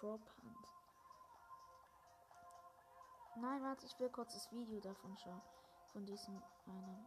Prop-Hand. 0.00 0.77
Nein, 3.40 3.62
warte, 3.62 3.86
ich 3.86 3.98
will 4.00 4.10
kurz 4.10 4.34
das 4.34 4.50
Video 4.50 4.80
davon 4.80 5.16
schauen. 5.16 5.40
Von 5.92 6.04
diesem 6.04 6.42
einen. 6.66 7.06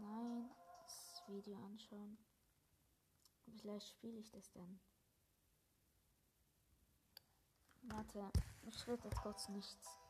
Nein, 0.00 0.50
das 0.84 1.22
Video 1.26 1.56
anschauen. 1.64 2.18
Vielleicht 3.60 3.88
spiele 3.88 4.18
ich 4.18 4.30
das 4.30 4.52
dann. 4.52 4.80
Warte, 7.82 8.30
ich 8.62 8.86
rede 8.86 9.04
jetzt 9.04 9.22
kurz 9.22 9.48
nichts. 9.48 10.05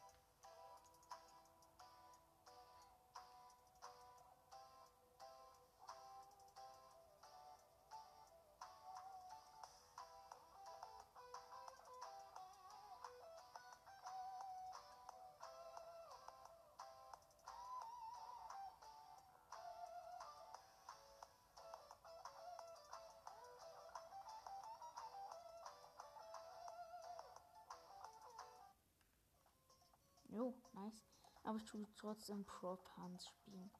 Aber 31.56 31.64
ich 31.64 31.70
tue 31.70 31.86
trotzdem 31.96 32.44
Prop 32.44 32.86
Hand 32.98 33.22
spielen. 33.22 33.70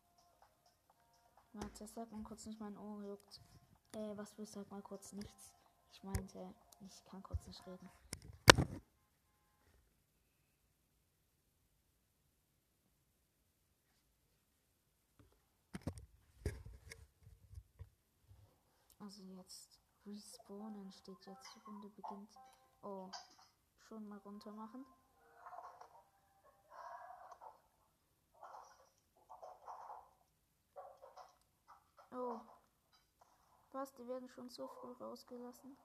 Warte, 1.52 1.86
sag 1.86 2.10
mal 2.10 2.22
kurz 2.22 2.46
nicht, 2.46 2.58
mein 2.58 2.78
Ohr 2.78 3.02
juckt. 3.02 3.42
Äh, 3.92 4.16
was 4.16 4.38
will 4.38 4.46
sag 4.46 4.70
mal 4.70 4.80
kurz 4.80 5.12
nichts. 5.12 5.52
Ich 5.92 6.02
meinte, 6.02 6.54
ich 6.80 7.04
kann 7.04 7.22
kurz 7.22 7.46
nicht 7.46 7.66
reden. 7.66 7.90
Also 19.00 19.22
jetzt 19.22 19.78
respawnen 20.06 20.90
steht 20.92 21.26
jetzt, 21.26 21.54
die 21.54 21.60
Runde 21.66 21.90
beginnt. 21.90 22.30
Oh, 22.80 23.10
schon 23.86 24.08
mal 24.08 24.18
runter 24.20 24.52
machen. 24.52 24.86
Oh. 32.16 32.40
Was? 33.76 33.92
Die 33.92 34.08
werden 34.08 34.26
schon 34.30 34.48
so 34.48 34.68
früh 34.68 34.90
rausgelassen? 34.92 35.76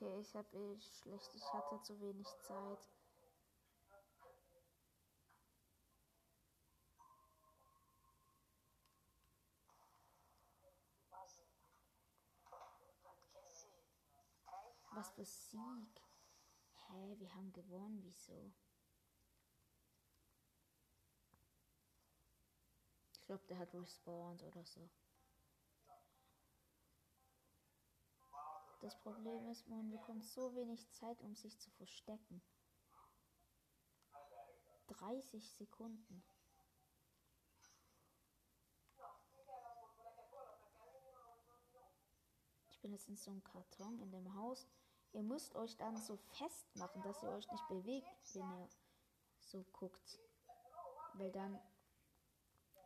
Okay, 0.00 0.18
ich 0.18 0.34
habe 0.34 0.56
eh 0.56 0.80
schlecht, 0.80 1.34
ich 1.34 1.52
hatte 1.52 1.82
zu 1.82 2.00
wenig 2.00 2.26
Zeit. 2.40 2.88
Was 14.94 15.10
für 15.10 15.24
Sieg? 15.26 16.00
Hä, 16.88 17.16
wir 17.18 17.34
haben 17.34 17.52
gewonnen, 17.52 18.00
wieso? 18.02 18.54
Ich 23.12 23.26
glaube, 23.26 23.44
der 23.50 23.58
hat 23.58 23.74
respawned 23.74 24.42
oder 24.44 24.64
so. 24.64 24.88
Das 28.80 28.96
Problem 28.96 29.46
ist, 29.48 29.68
man 29.68 29.90
bekommt 29.90 30.24
so 30.24 30.54
wenig 30.54 30.88
Zeit, 30.90 31.20
um 31.22 31.34
sich 31.34 31.58
zu 31.58 31.70
verstecken. 31.72 32.42
30 34.86 35.50
Sekunden. 35.50 36.24
Ich 42.70 42.80
bin 42.80 42.92
jetzt 42.92 43.08
in 43.08 43.16
so 43.16 43.30
einem 43.30 43.44
Karton 43.44 43.98
in 43.98 44.10
dem 44.10 44.34
Haus. 44.34 44.66
Ihr 45.12 45.22
müsst 45.22 45.54
euch 45.56 45.76
dann 45.76 45.98
so 45.98 46.16
festmachen, 46.16 47.02
dass 47.02 47.22
ihr 47.22 47.30
euch 47.30 47.50
nicht 47.52 47.68
bewegt, 47.68 48.34
wenn 48.34 48.50
ihr 48.60 48.68
so 49.40 49.62
guckt. 49.72 50.18
Weil 51.14 51.30
dann 51.32 51.60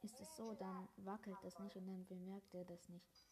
ist 0.03 0.21
es 0.21 0.35
so, 0.35 0.55
dann 0.55 0.89
wackelt 0.97 1.39
das 1.43 1.59
nicht 1.61 1.77
und 1.77 1.87
dann 1.87 2.05
bemerkt 2.07 2.53
ihr 2.53 2.65
das 2.65 2.89
nicht. 2.89 3.29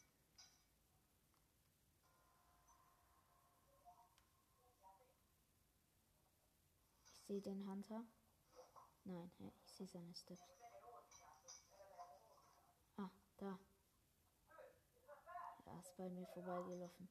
Sehe 7.33 7.41
den 7.41 7.67
Hunter. 7.67 8.05
Nein, 9.05 9.33
ich 9.65 9.73
sehe 9.73 9.87
seine 9.87 10.15
Steps. 10.15 10.43
Ah, 12.99 13.09
da. 13.39 13.59
Er 15.65 15.81
ist 15.81 15.97
bei 15.97 16.11
mir 16.11 16.27
vorbeigelaufen. 16.27 17.09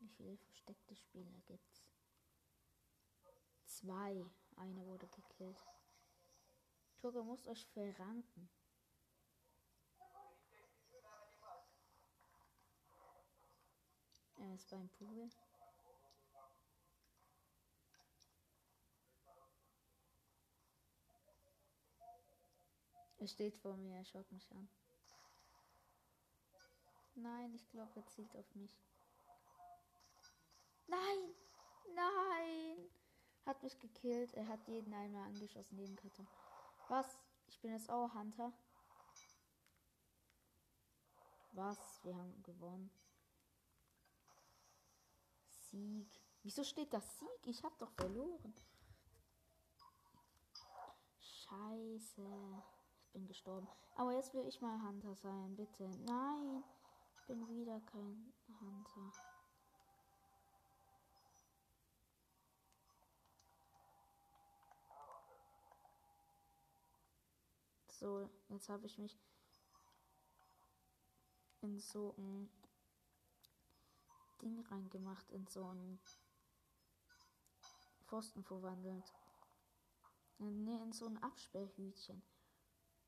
Wie 0.00 0.08
viele 0.08 0.36
versteckte 0.38 0.96
Spieler 0.96 1.38
gibt's? 1.46 1.84
Zwei. 3.76 4.24
Einer 4.56 4.86
wurde 4.86 5.06
gekillt. 5.08 5.62
Togo 6.98 7.22
muss 7.22 7.46
euch 7.46 7.66
verranken. 7.66 8.48
Er 14.38 14.54
ist 14.54 14.70
beim 14.70 14.88
Pool. 14.88 15.28
Er 23.18 23.28
steht 23.28 23.58
vor 23.58 23.76
mir, 23.76 23.96
er 23.96 24.04
schaut 24.06 24.32
mich 24.32 24.50
an. 24.52 24.70
Nein, 27.14 27.54
ich 27.54 27.68
glaube, 27.68 27.92
er 27.94 28.06
zielt 28.06 28.34
auf 28.36 28.54
mich. 28.54 28.80
Nein! 30.86 31.34
Nein! 31.94 33.05
Hat 33.46 33.62
mich 33.62 33.78
gekillt. 33.78 34.34
Er 34.34 34.48
hat 34.48 34.66
jeden 34.66 34.92
einmal 34.92 35.28
angeschossen, 35.28 35.78
jeden 35.78 35.96
Karton. 35.96 36.26
Was? 36.88 37.16
Ich 37.46 37.60
bin 37.60 37.70
jetzt 37.70 37.88
auch 37.88 38.12
Hunter. 38.12 38.52
Was? 41.52 42.00
Wir 42.02 42.16
haben 42.16 42.42
gewonnen. 42.42 42.90
Sieg. 45.70 46.08
Wieso 46.42 46.64
steht 46.64 46.92
das 46.92 47.18
Sieg? 47.18 47.46
Ich 47.46 47.62
hab 47.62 47.78
doch 47.78 47.90
verloren. 47.92 48.54
Scheiße. 51.20 52.62
Ich 52.98 53.12
bin 53.12 53.26
gestorben. 53.26 53.68
Aber 53.94 54.12
jetzt 54.12 54.34
will 54.34 54.46
ich 54.46 54.60
mal 54.60 54.82
Hunter 54.82 55.14
sein, 55.14 55.54
bitte. 55.54 55.88
Nein. 56.04 56.64
Ich 57.14 57.22
bin 57.26 57.48
wieder 57.48 57.80
kein 57.80 58.32
Hunter. 58.60 59.12
So, 67.98 68.28
jetzt 68.50 68.68
habe 68.68 68.84
ich 68.84 68.98
mich 68.98 69.18
in 71.62 71.78
so 71.78 72.14
ein 72.18 72.50
Ding 74.42 74.60
reingemacht, 74.66 75.30
in 75.30 75.46
so 75.46 75.64
ein 75.64 75.98
Pfosten 78.04 78.44
verwandelt. 78.44 79.14
Ne, 80.38 80.82
in 80.82 80.92
so 80.92 81.06
ein 81.06 81.16
Absperrhütchen. 81.22 82.22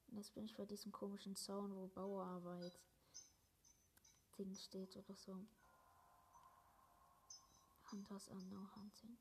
Und 0.06 0.16
jetzt 0.16 0.34
bin 0.34 0.46
ich 0.46 0.56
bei 0.56 0.64
diesem 0.64 0.90
komischen 0.90 1.36
Zaun, 1.36 1.76
wo 1.76 1.88
Bauarbeit 1.88 2.80
Ding 4.38 4.54
steht 4.54 4.96
oder 4.96 5.14
so. 5.14 5.38
Hunters 7.92 8.30
are 8.30 8.42
no 8.44 8.66
hunting. 8.74 9.18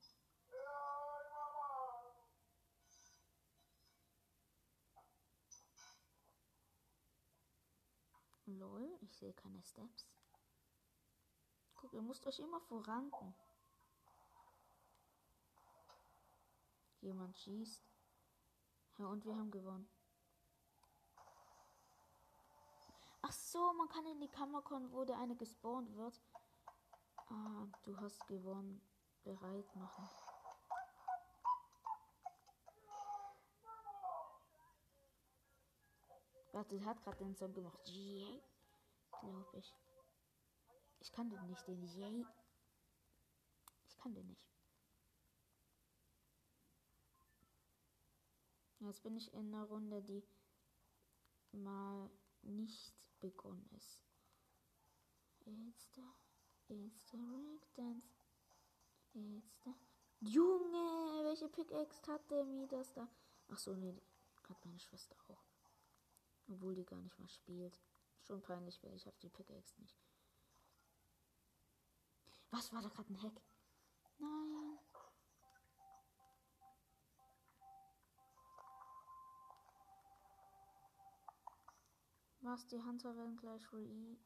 Lol, 8.48 8.98
ich 9.02 9.14
sehe 9.18 9.34
keine 9.34 9.62
Steps. 9.62 10.08
Guck, 11.76 11.94
ihr 11.94 12.02
müsst 12.02 12.26
euch 12.26 12.40
immer 12.40 12.62
voranken. 12.62 13.36
Jemand 17.02 17.38
schießt. 17.38 17.84
Ja, 18.98 19.08
und 19.08 19.26
wir 19.26 19.36
haben 19.36 19.52
gewonnen. 19.52 19.90
Ach 23.22 23.32
so, 23.34 23.74
man 23.74 23.90
kann 23.90 24.06
in 24.06 24.22
die 24.22 24.32
Kammer 24.32 24.62
kommen, 24.62 24.92
wo 24.94 25.04
der 25.04 25.20
eine 25.20 25.36
gespawnt 25.36 25.94
wird. 25.96 26.20
Ah, 27.28 27.68
du 27.84 27.98
hast 27.98 28.26
gewonnen. 28.28 28.82
Bereit 29.24 29.76
machen. 29.76 30.08
Warte, 36.58 36.84
hat 36.86 37.04
gerade 37.04 37.18
den 37.18 37.36
Song 37.36 37.54
gemacht. 37.54 37.88
Yay. 37.88 38.42
Glaube 39.12 39.60
ich. 39.60 39.76
Ich 41.00 41.12
kann 41.12 41.30
den 41.30 41.46
nicht, 41.46 41.68
den 41.68 41.84
Yay. 41.84 42.26
Ich 43.88 43.98
kann 44.00 44.16
den 44.16 44.26
nicht. 44.26 44.42
Jetzt 48.80 49.04
bin 49.04 49.16
ich 49.18 49.32
in 49.36 49.54
einer 49.54 49.66
Runde, 49.66 50.02
die 50.02 50.24
mal 51.52 52.10
nicht 52.42 52.96
begonnen 53.20 53.70
ist. 53.78 54.02
It's 55.46 55.88
the, 55.94 56.02
it's 56.70 57.06
the 57.12 57.18
Breakdance. 57.18 58.26
It's 59.14 59.60
the... 59.64 59.76
Junge, 60.22 61.24
welche 61.24 61.50
Pickaxe 61.50 62.02
hat 62.12 62.32
der 62.32 62.44
mir 62.46 62.68
das 62.68 62.92
da? 62.94 63.08
Ach 63.50 63.60
so, 63.60 63.76
nee, 63.76 64.02
hat 64.50 64.66
meine 64.66 64.80
Schwester 64.80 65.16
auch. 65.28 65.47
Obwohl 66.48 66.76
die 66.76 66.86
gar 66.86 67.02
nicht 67.02 67.20
mal 67.20 67.30
spielt. 67.30 67.78
Schon 68.22 68.42
peinlich, 68.42 68.82
weil 68.84 68.94
ich 68.94 69.06
habe 69.06 69.18
die 69.22 69.30
Pickaxe 69.30 69.80
nicht. 69.82 69.98
Was 72.52 72.74
war 72.74 72.82
da 72.82 72.90
gerade 72.90 73.14
ein 73.14 73.22
Hack? 73.22 73.42
Nein. 74.18 74.80
Was, 82.42 82.66
die 82.68 82.82
Hunter 82.82 83.14
werden 83.18 83.36
gleich 83.36 83.74
re... 83.74 84.18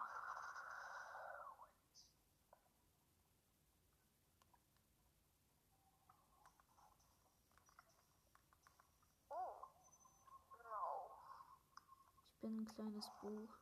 Oh. 9.29 9.65
No. 10.63 11.09
Ich 12.29 12.39
bin 12.41 12.50
ein 12.61 12.67
kleines 12.67 13.09
Buch. 13.21 13.57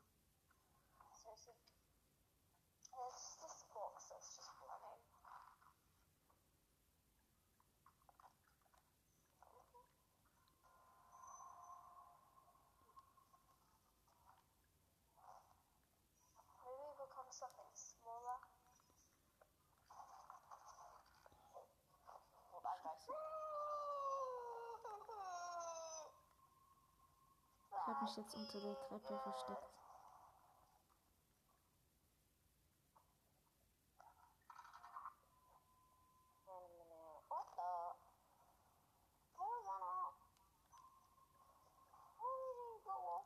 Habe 27.99 28.09
mich 28.09 28.17
jetzt 28.17 28.35
unter 28.35 28.59
der 28.61 28.79
Treppe 28.87 29.19
versteckt. 29.19 29.63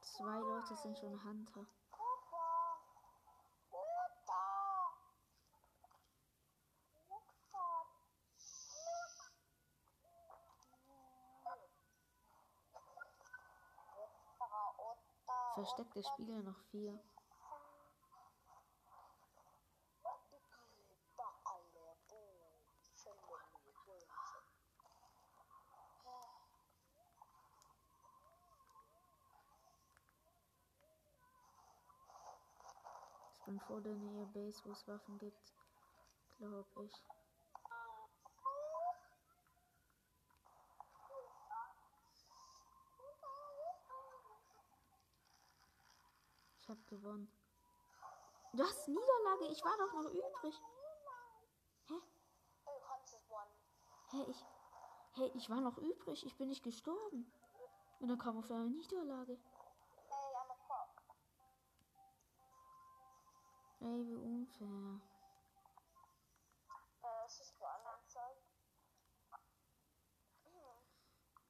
Zwei 0.01 0.39
Leute 0.39 0.75
sind 0.75 0.97
schon 0.97 1.23
Hunter. 1.23 1.65
Papa. 1.91 2.77
What 3.71 4.11
the? 4.27 4.33
What 7.09 7.23
the? 7.51 7.67
Otta, 14.43 14.63
Otta, 14.77 15.52
Versteckte 15.63 16.03
Spieler 16.03 16.41
noch 16.41 16.59
vier. 16.71 16.99
Ich 33.31 33.45
bin 33.45 33.57
vor 33.61 33.79
der 33.79 33.93
Nähe 33.93 34.25
Base, 34.33 34.61
wo 34.65 34.71
es 34.71 34.85
Waffen 34.85 35.17
gibt. 35.17 35.53
Glaube 36.39 36.65
ich. 36.83 37.22
Gewonnen. 46.93 47.27
Was? 48.53 48.87
Niederlage? 48.87 49.47
Ich 49.51 49.63
war 49.65 49.77
doch 49.77 49.93
noch 49.93 50.11
übrig. 50.11 50.61
Hä? 51.87 51.95
Hä, 54.11 54.23
ich. 54.29 54.45
Hä, 55.15 55.31
ich 55.35 55.49
war 55.49 55.61
noch 55.61 55.77
übrig. 55.77 56.25
Ich 56.25 56.37
bin 56.37 56.49
nicht 56.49 56.63
gestorben. 56.63 57.31
Und 57.99 58.07
dann 58.09 58.19
kam 58.19 58.37
auf 58.37 58.49
einmal 58.51 58.69
Niederlage. 58.69 59.39
Ey, 63.79 64.07
wie 64.07 64.15
unfair. 64.15 65.01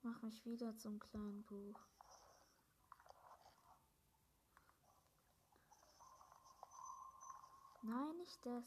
Mach 0.01 0.21
mich 0.21 0.45
wieder 0.45 0.75
zum 0.77 0.99
kleinen 0.99 1.43
Buch. 1.43 1.79
Nein, 7.85 8.17
nicht 8.17 8.45
das. 8.45 8.63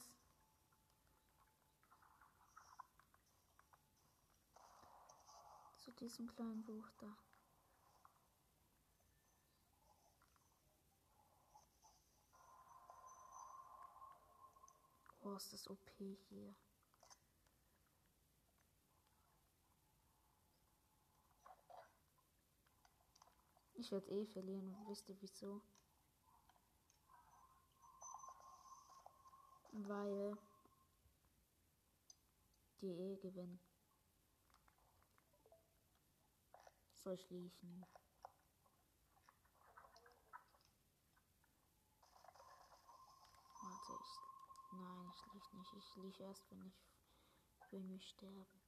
Zu 5.79 5.91
diesem 5.93 6.27
kleinen 6.27 6.63
Buch 6.65 6.91
da. 6.99 7.17
Oh, 15.23 15.35
ist 15.35 15.51
das 15.51 15.67
OP 15.71 15.91
hier. 16.29 16.55
Ich 23.73 23.91
werde 23.91 24.11
eh 24.11 24.27
verlieren 24.27 24.77
wisst 24.89 25.09
ihr 25.09 25.17
wieso? 25.21 25.63
Weil 29.79 30.37
die 32.81 32.93
eh 32.93 33.17
gewinnen. 33.17 33.61
Soll 36.95 37.15
ich 37.15 37.31
liefen? 37.31 37.87
Warte, 43.63 43.93
ich. 43.93 44.79
Nein, 44.79 45.13
ich 45.15 45.33
lief 45.33 45.53
nicht. 45.53 45.73
Ich 45.75 45.97
lief 45.97 46.21
erst, 46.21 46.51
wenn 46.51 46.67
ich 46.67 46.87
wenn 47.71 47.89
wir 47.89 48.01
sterben. 48.01 48.63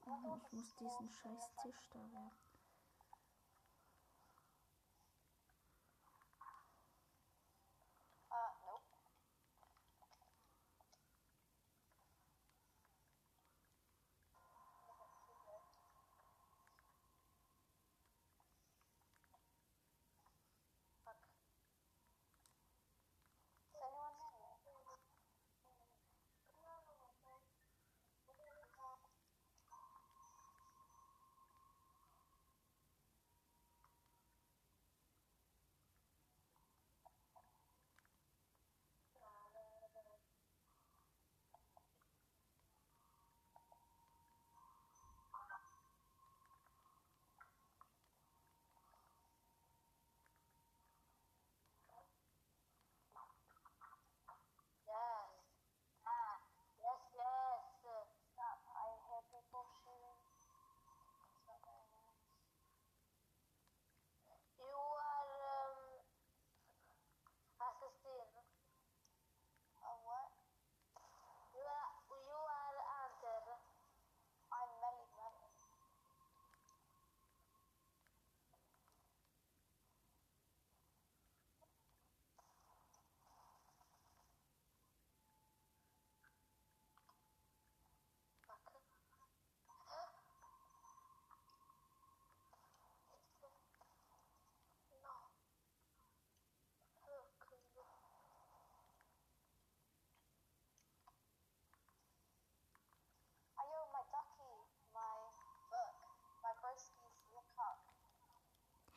Oh, 0.07 0.37
ich 0.39 0.46
muss 0.57 0.75
diesen 0.77 1.11
scheiß 1.11 1.55
Tisch 1.63 1.91
da 1.93 1.99
werfen. 1.99 2.46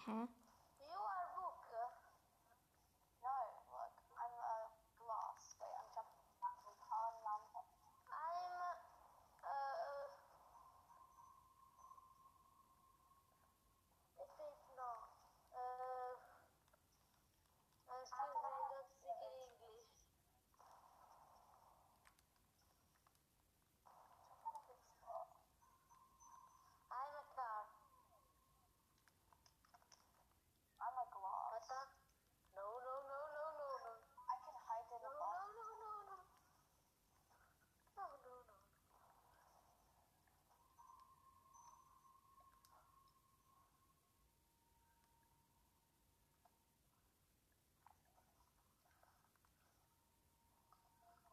Hä? 0.09 0.27
You 0.79 0.97
are 1.11 1.23
a 1.25 1.29
book. 1.37 1.61
No, 3.23 3.37
look, 3.71 3.95
I'm 4.21 4.35
a 4.53 4.57
glass. 4.99 5.41
Wait, 5.61 5.75
I'm 5.79 5.89
jumping 5.95 6.25
back 6.41 6.55
from 6.63 6.75
car 6.89 7.09
number. 7.27 7.63
I'm 8.09 8.77
uh 9.43 10.07
it 14.23 14.31
is 14.49 14.59
not. 14.79 15.09
Uh 15.53 16.13
excuse 17.87 18.11
me, 18.33 18.39
I 18.45 18.61
don't 18.71 18.87
speak 18.93 19.19
in 19.25 19.33
English. 19.45 19.91
I'm 26.91 27.13
a 27.21 27.25
car. 27.35 27.63
I'm 30.81 30.97
a 30.97 31.05
glass. 31.15 31.51
What 31.53 31.63
the? 31.69 31.81
No, 32.55 32.67
no, 32.87 32.95
no, 33.09 33.19
no, 33.35 33.45
no, 33.59 33.69
no. 33.85 33.91
I 34.31 34.35
can 34.45 34.55
hide 34.67 34.89
in 34.95 35.01
No, 35.03 35.09
a 35.09 35.13
no, 35.13 35.19
box. 35.19 35.39
no, 35.57 35.67
no, 35.81 35.91
no. 36.09 36.17
No, 37.97 38.05
no, 38.25 38.35
no. 38.47 38.55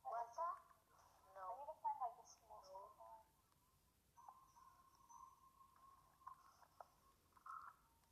What's 0.04 0.34
that? 0.36 0.56
I 1.22 1.34
No. 1.34 1.46
need 1.56 1.68
to 1.68 1.76
find 1.82 1.98
like 2.00 2.18
a 2.18 2.26
small 2.28 2.62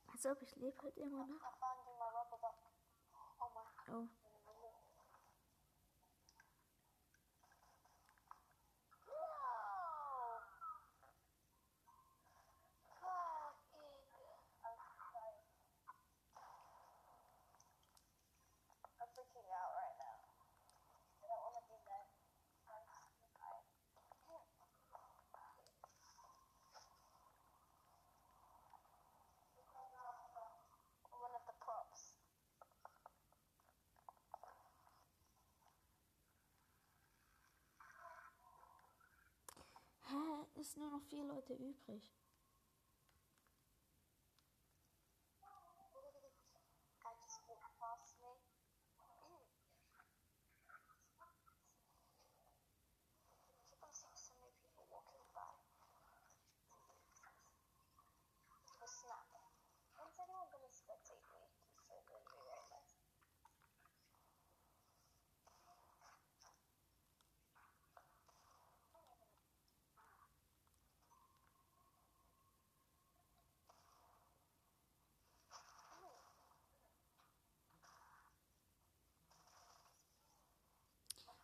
No. 0.07 0.14
Als 0.25 0.37
ob 0.37 0.41
ich 0.41 0.55
lebe 0.55 0.81
halt 0.81 0.97
immer 0.97 1.27
noch. 1.27 1.39
Duck. 3.85 4.09
Oh 4.09 4.24
Hä? 40.15 40.59
Es 40.61 40.71
sind 40.71 40.83
nur 40.83 40.91
noch 40.91 41.03
vier 41.09 41.25
Leute 41.25 41.53
übrig. 41.55 42.15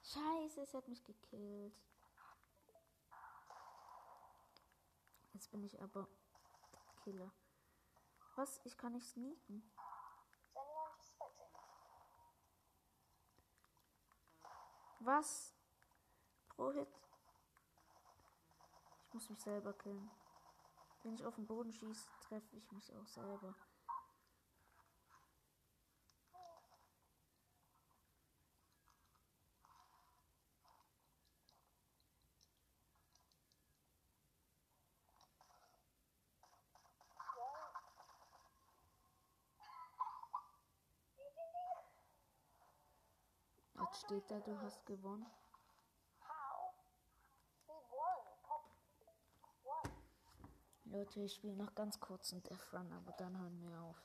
Scheiße, 0.04 0.62
es 0.62 0.74
hat 0.74 0.88
mich 0.88 1.04
gekillt. 1.04 1.74
Jetzt 5.34 5.52
bin 5.52 5.64
ich 5.64 5.82
aber 5.82 6.08
Killer. 7.04 7.32
Was? 8.36 8.60
Ich 8.64 8.78
kann 8.78 8.94
nicht 8.94 9.08
sneaken. 9.08 9.72
Was? 15.00 15.54
Pro 16.50 16.72
Hit. 16.72 16.88
Ich 19.08 19.14
muss 19.14 19.30
mich 19.30 19.40
selber 19.40 19.74
killen. 19.74 20.12
Wenn 21.04 21.16
ich 21.16 21.26
auf 21.26 21.36
den 21.36 21.48
Boden 21.48 21.74
schieße, 21.74 22.08
treffe 22.22 22.56
ich 22.56 22.72
mich 22.72 22.94
auch 22.94 23.08
selber. 23.08 23.56
Jetzt 43.92 44.01
steht 44.12 44.30
da, 44.30 44.42
du 44.42 44.60
hast 44.60 44.86
gewonnen. 44.86 45.26
Leute, 50.84 51.22
ich 51.22 51.36
spiele 51.36 51.56
noch 51.56 51.74
ganz 51.76 51.98
kurz 52.02 52.34
einen 52.34 52.44
Death 52.44 52.74
Run, 52.74 52.92
aber 52.92 53.14
dann 53.14 53.40
hören 53.40 53.62
wir 53.62 53.82
auf. 53.82 54.04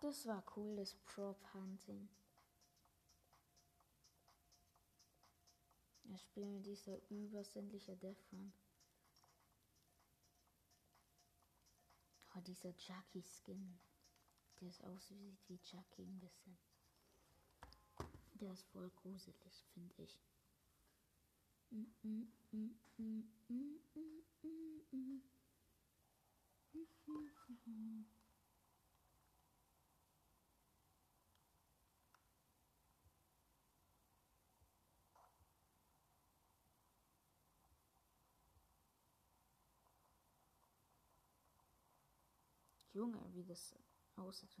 Das 0.00 0.26
war 0.26 0.44
cool, 0.56 0.76
das 0.76 0.94
Prop 1.06 1.38
Hunting. 1.54 2.06
Wir 6.10 6.18
spielen 6.18 6.60
dieser 6.64 6.98
übersinnliche 7.08 7.96
Death 7.96 8.32
Run. 8.32 8.52
Oh, 12.34 12.40
dieser 12.40 12.74
Jackie 12.76 13.22
Skin. 13.22 13.78
Der 14.60 14.70
ist 14.70 14.82
aussieht 14.82 15.38
wie 15.46 15.60
Jackie 15.62 16.02
ein 16.02 16.18
bisschen. 16.18 16.58
Der 18.40 18.52
ist 18.52 18.64
voll 18.72 18.90
gruselig, 18.90 19.64
finde 19.72 20.02
ich. 20.02 20.18
Junge, 43.00 43.18
wie 43.32 43.44
das 43.44 43.74
aussieht. 44.16 44.54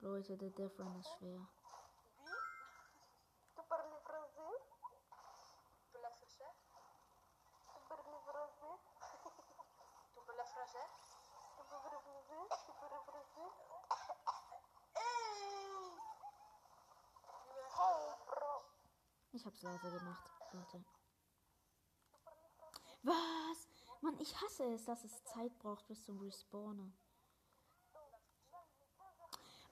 Leute, 0.00 0.36
der 0.36 0.50
Death 0.50 0.80
ist 0.98 1.08
schwer. 1.18 1.48
Ich 19.32 19.46
hab's 19.46 19.62
leise 19.62 19.90
gemacht, 19.92 20.30
Leute. 20.52 20.95
Was? 23.06 23.68
Mann, 24.00 24.18
ich 24.18 24.34
hasse 24.40 24.64
es, 24.74 24.84
dass 24.84 25.04
es 25.04 25.22
Zeit 25.22 25.56
braucht 25.60 25.86
bis 25.86 26.02
zum 26.02 26.18
Respawner. 26.18 26.92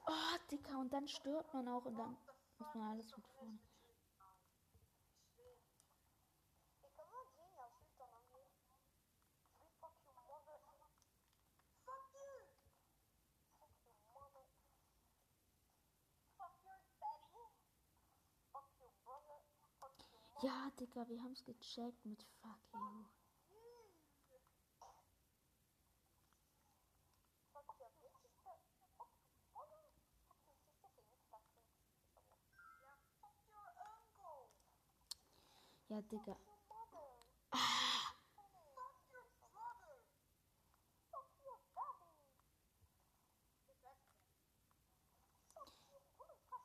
Oh, 0.07 0.39
Dicker, 0.53 0.78
und 0.78 0.93
dann 0.93 1.09
stört 1.09 1.53
man 1.53 1.66
auch 1.66 1.85
und 1.85 1.99
dann 1.99 2.16
muss 2.59 2.74
man 2.74 2.93
alles 2.93 3.11
von 3.11 3.24
vorne. 3.24 3.59
Ja, 20.43 20.70
Digga, 20.78 21.09
wir 21.09 21.20
haben 21.22 21.32
es 21.32 21.45
gecheckt 21.45 22.05
mit 22.05 22.22
Fuck 22.22 22.61
you. 22.74 23.24
Ja, 35.95 36.03
Digga. 36.03 36.36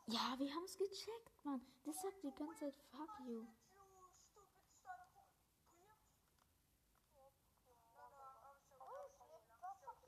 Ja, 0.07 0.39
wir 0.39 0.55
haben's 0.55 0.75
gecheckt, 0.75 1.45
Mann. 1.45 1.61
Das 1.83 2.01
sagt 2.01 2.23
die 2.23 2.31
ganze 2.31 2.55
Zeit 2.55 2.75
Fuck 2.89 3.19
you. 3.27 3.45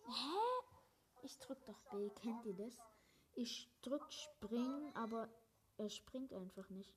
Hä? 0.08 0.40
Ich 1.22 1.38
drück 1.38 1.64
doch 1.68 1.80
B, 1.92 2.10
kennt 2.10 2.44
ihr 2.48 2.56
das? 2.56 2.76
Ich 3.36 3.70
drück 3.84 4.12
springen, 4.12 4.96
aber 4.96 5.30
er 5.78 5.92
springt 5.92 6.34
einfach 6.34 6.68
nicht. 6.72 6.96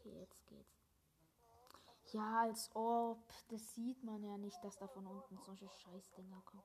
Okay, 0.00 0.18
jetzt 0.18 0.46
geht's. 0.46 0.80
Ja, 2.12 2.40
als 2.40 2.74
ob. 2.74 3.22
Das 3.48 3.74
sieht 3.74 4.02
man 4.02 4.24
ja 4.24 4.38
nicht, 4.38 4.62
dass 4.64 4.78
da 4.78 4.88
von 4.88 5.06
unten 5.06 5.38
solche 5.44 5.68
Scheißdinger 5.68 6.40
kommen. 6.46 6.64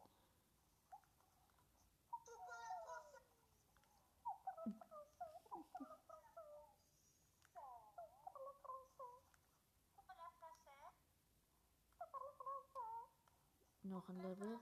Noch 13.84 14.08
ein 14.10 14.22
Level. 14.22 14.60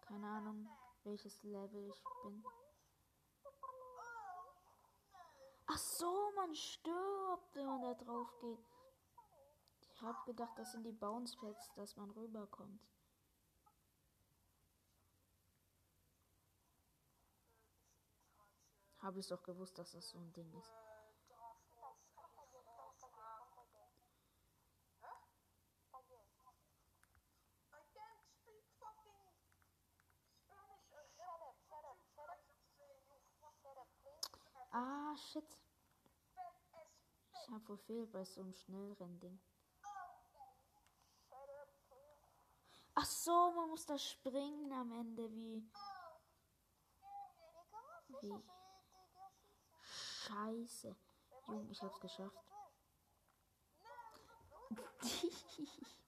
Keine 0.00 0.26
Ahnung, 0.26 0.68
welches 1.04 1.42
Level 1.42 1.90
ich 1.90 2.02
bin. 2.22 2.42
Ach 5.70 5.76
so, 5.98 6.30
man 6.36 6.54
stirbt, 6.54 7.54
wenn 7.54 7.66
man 7.66 7.82
da 7.82 7.94
drauf 7.94 8.32
geht. 8.40 8.64
Ich 9.80 10.00
hab 10.00 10.24
gedacht, 10.26 10.56
das 10.56 10.70
sind 10.70 10.84
die 10.84 10.92
Bounce 10.92 11.36
Pads, 11.36 11.72
dass 11.74 11.96
man 11.96 12.10
rüberkommt. 12.12 12.80
Habe 19.00 19.18
ich 19.18 19.26
doch 19.26 19.42
gewusst, 19.42 19.76
dass 19.78 19.92
das 19.92 20.08
so 20.10 20.18
ein 20.18 20.32
Ding 20.32 20.52
ist. 20.54 20.72
Ah, 34.70 35.16
shit. 35.16 35.67
Ich 37.48 37.54
hab 37.54 37.64
verfehlt 37.64 38.12
bei 38.12 38.22
so 38.24 38.42
einem 38.42 38.52
Schnellrennding. 38.52 39.40
Ach 42.94 43.06
so, 43.06 43.52
man 43.52 43.70
muss 43.70 43.86
da 43.86 43.98
springen 43.98 44.70
am 44.70 44.92
Ende 44.92 45.32
wie. 45.32 45.66
Wie? 48.20 48.34
Scheiße. 49.80 50.94
Junge, 51.46 51.70
ich 51.70 51.82
hab's 51.82 52.00
geschafft. 52.00 52.36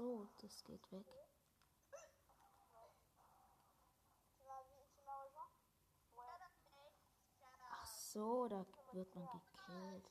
so, 0.00 0.26
das 0.40 0.64
geht 0.64 0.90
weg. 0.92 1.04
Ach 7.70 7.86
so, 7.86 8.48
da 8.48 8.64
wird 8.92 9.14
man 9.14 9.28
gekillt. 9.28 10.10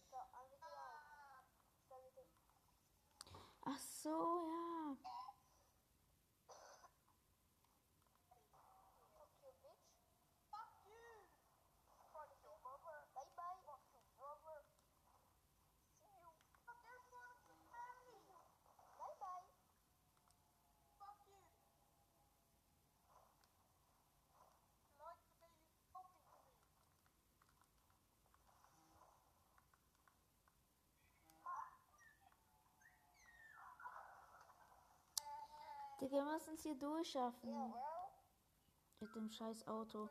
Ach 3.61 3.79
so, 3.79 4.45
ja. 4.45 4.95
Fuck 9.11 9.33
you, 9.41 9.51
bitch. 9.63 9.89
Fuck 10.51 10.73
you. 10.85 11.25
Fuck 12.13 12.29
you, 12.43 12.53
brother. 12.61 13.07
Bye 13.15 13.25
bye. 13.35 13.57
Fuck 13.65 13.81
you, 13.89 14.01
brother. 14.17 14.65
See 15.97 16.13
you. 16.13 16.29
Fuck 16.65 16.77
your 16.85 17.01
fucking 17.09 17.61
family. 17.73 18.21
Bye 18.99 19.15
bye. 19.19 19.49
fuck 20.99 21.17
you. 21.25 21.39
Like 24.99 25.23
the 25.23 25.35
way 25.39 25.51
you 25.55 25.71
talking 25.87 26.21
to 26.27 26.35
me. 26.35 26.59
Digga, 36.01 36.11
wir 36.11 36.23
müssen 36.23 36.53
es 36.53 36.63
hier 36.63 36.75
durchschaffen. 36.75 37.73
Mit 39.01 39.15
dem 39.15 39.29
scheiß 39.29 39.67
Auto. 39.67 40.09